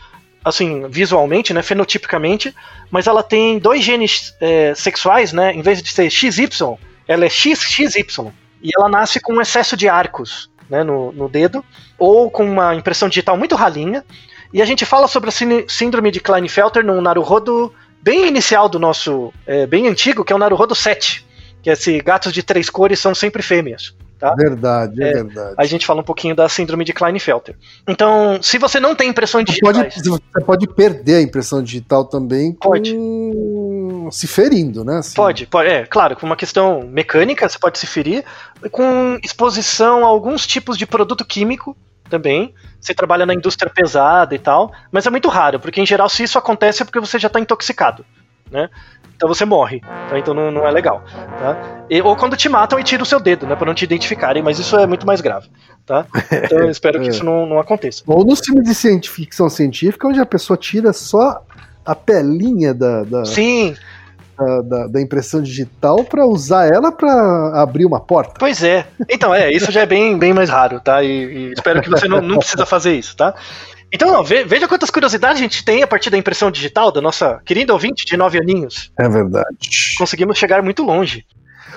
[0.49, 2.55] assim, visualmente, né, fenotipicamente,
[2.90, 6.49] mas ela tem dois genes é, sexuais, né, em vez de ser XY,
[7.07, 8.30] ela é XXY,
[8.62, 11.64] e ela nasce com um excesso de arcos, né, no, no dedo,
[11.99, 14.05] ou com uma impressão digital muito ralinha,
[14.53, 17.72] e a gente fala sobre a sín- síndrome de Klinefelter no Naruhodo
[18.03, 21.26] bem inicial do nosso, é, bem antigo, que é o Naruhodo 7,
[21.62, 23.94] que é esse gatos de três cores são sempre fêmeas.
[24.18, 24.34] Tá?
[24.34, 25.54] Verdade, é, É, verdade.
[25.56, 27.54] A gente fala um pouquinho da síndrome de Klinefelter.
[27.86, 32.04] Então, se você não tem impressões Você pode, digitais, você pode perder a impressão digital
[32.04, 32.96] também com- Pode.
[34.10, 34.98] se ferindo, né?
[34.98, 35.14] assim.
[35.14, 38.24] Pode, pode, é, claro, com uma questão mecânica você pode se ferir,
[38.72, 41.76] com exposição a alguns tipos de produto químico
[42.10, 42.52] também.
[42.80, 46.22] Você trabalha na indústria pesada e tal, mas é muito raro, porque em geral, se
[46.24, 48.04] isso acontece é porque você já está intoxicado,
[48.50, 48.68] né?
[49.18, 50.16] Então você morre, tá?
[50.16, 51.02] então não, não é legal,
[51.40, 51.84] tá?
[51.90, 54.40] E- ou quando te matam e tiram o seu dedo, né, para não te identificarem,
[54.44, 55.48] mas isso é muito mais grave,
[55.84, 56.06] tá?
[56.32, 58.04] Então eu espero que isso não, não aconteça.
[58.06, 61.42] Ou nos filmes de cienti- ficção científica, onde a pessoa tira só
[61.84, 63.74] a pelinha da, da, Sim,
[64.68, 68.34] da- da impressão digital para usar ela para abrir uma porta.
[68.38, 68.86] Pois é.
[69.08, 71.02] Então, é, isso já é bem, bem mais raro, tá?
[71.02, 73.34] E, e espero que você não, não precisa fazer isso, tá?
[73.93, 77.72] Então, veja quantas curiosidades a gente tem a partir da impressão digital da nossa querida
[77.72, 78.93] ouvinte de nove aninhos.
[78.99, 79.95] É verdade.
[79.97, 81.24] Conseguimos chegar muito longe.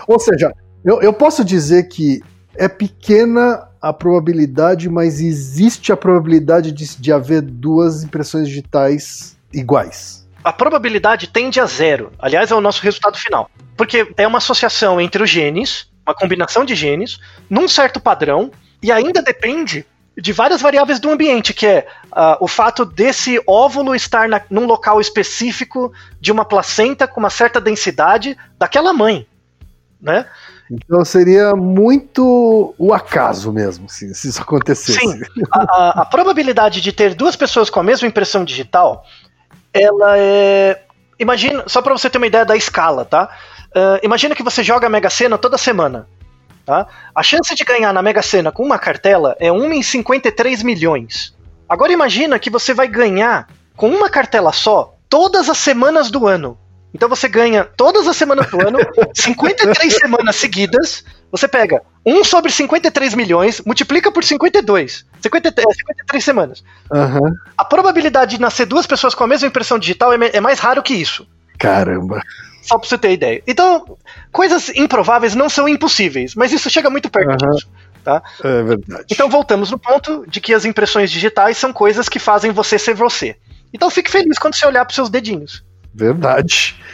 [0.08, 0.54] Ou seja,
[0.84, 2.22] eu, eu posso dizer que
[2.56, 10.28] é pequena a probabilidade, mas existe a probabilidade de, de haver duas impressões digitais iguais.
[10.44, 12.12] A probabilidade tende a zero.
[12.20, 13.50] Aliás, é o nosso resultado final.
[13.78, 18.52] Porque é uma associação entre os genes, uma combinação de genes, num certo padrão,
[18.84, 19.86] e ainda depende
[20.18, 24.66] de várias variáveis do ambiente, que é ah, o fato desse óvulo estar na, num
[24.66, 29.26] local específico de uma placenta com uma certa densidade daquela mãe.
[30.02, 30.26] Né?
[30.70, 35.00] Então seria muito o acaso mesmo, se, se isso acontecesse.
[35.00, 39.06] Sim, a, a- a probabilidade de ter duas pessoas com a mesma impressão digital,
[39.74, 40.82] ela é.
[41.20, 43.30] Imagina, só para você ter uma ideia da escala, tá?
[43.76, 46.08] Ah, imagina que você joga a Mega Sena toda semana.
[46.66, 46.88] Tá?
[47.14, 51.36] A chance de ganhar na Mega Sena com uma cartela é 1 em 53 milhões.
[51.68, 56.58] Agora imagina que você vai ganhar com uma cartela só todas as semanas do ano.
[56.94, 58.80] Então você ganha todas as semanas do ano,
[59.16, 61.04] 53 semanas seguidas.
[61.32, 65.06] Você pega 1 sobre 53 milhões, multiplica por 52.
[65.22, 66.64] 53, é, 53 semanas.
[66.94, 67.32] Aham.
[67.58, 70.84] A probabilidade de nascer duas pessoas com a mesma impressão digital é, é mais raro
[70.84, 71.26] que isso.
[71.58, 72.22] Caramba.
[72.62, 73.42] Só pra você ter ideia.
[73.48, 73.98] Então,
[74.32, 77.52] coisas improváveis não são impossíveis, mas isso chega muito perto Aham.
[77.52, 77.70] disso.
[78.04, 78.22] Tá?
[78.44, 79.06] É verdade.
[79.12, 82.96] Então voltamos no ponto de que as impressões digitais são coisas que fazem você ser
[82.96, 83.36] você.
[83.72, 85.64] Então fique feliz quando você olhar pros seus dedinhos.
[85.94, 86.76] Verdade.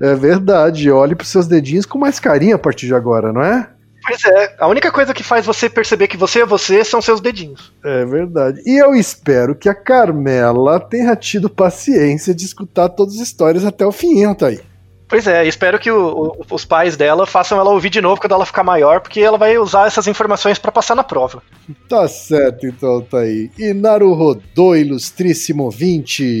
[0.00, 0.90] É verdade.
[0.90, 3.68] Olhe pros seus dedinhos com mais carinho a partir de agora, não é?
[4.06, 7.20] Pois é, a única coisa que faz você perceber que você é você são seus
[7.20, 7.72] dedinhos.
[7.84, 8.62] É verdade.
[8.64, 13.84] E eu espero que a Carmela tenha tido paciência de escutar todas as histórias até
[13.84, 14.60] o fim, hein, Thaí?
[15.08, 18.32] Pois é, espero que o- o- os pais dela façam ela ouvir de novo quando
[18.34, 21.40] ela ficar maior, porque ela vai usar essas informações pra passar na prova.
[21.88, 23.50] Tá certo, então, Thaí.
[23.58, 26.40] E Naruhodô, ilustríssimo 20.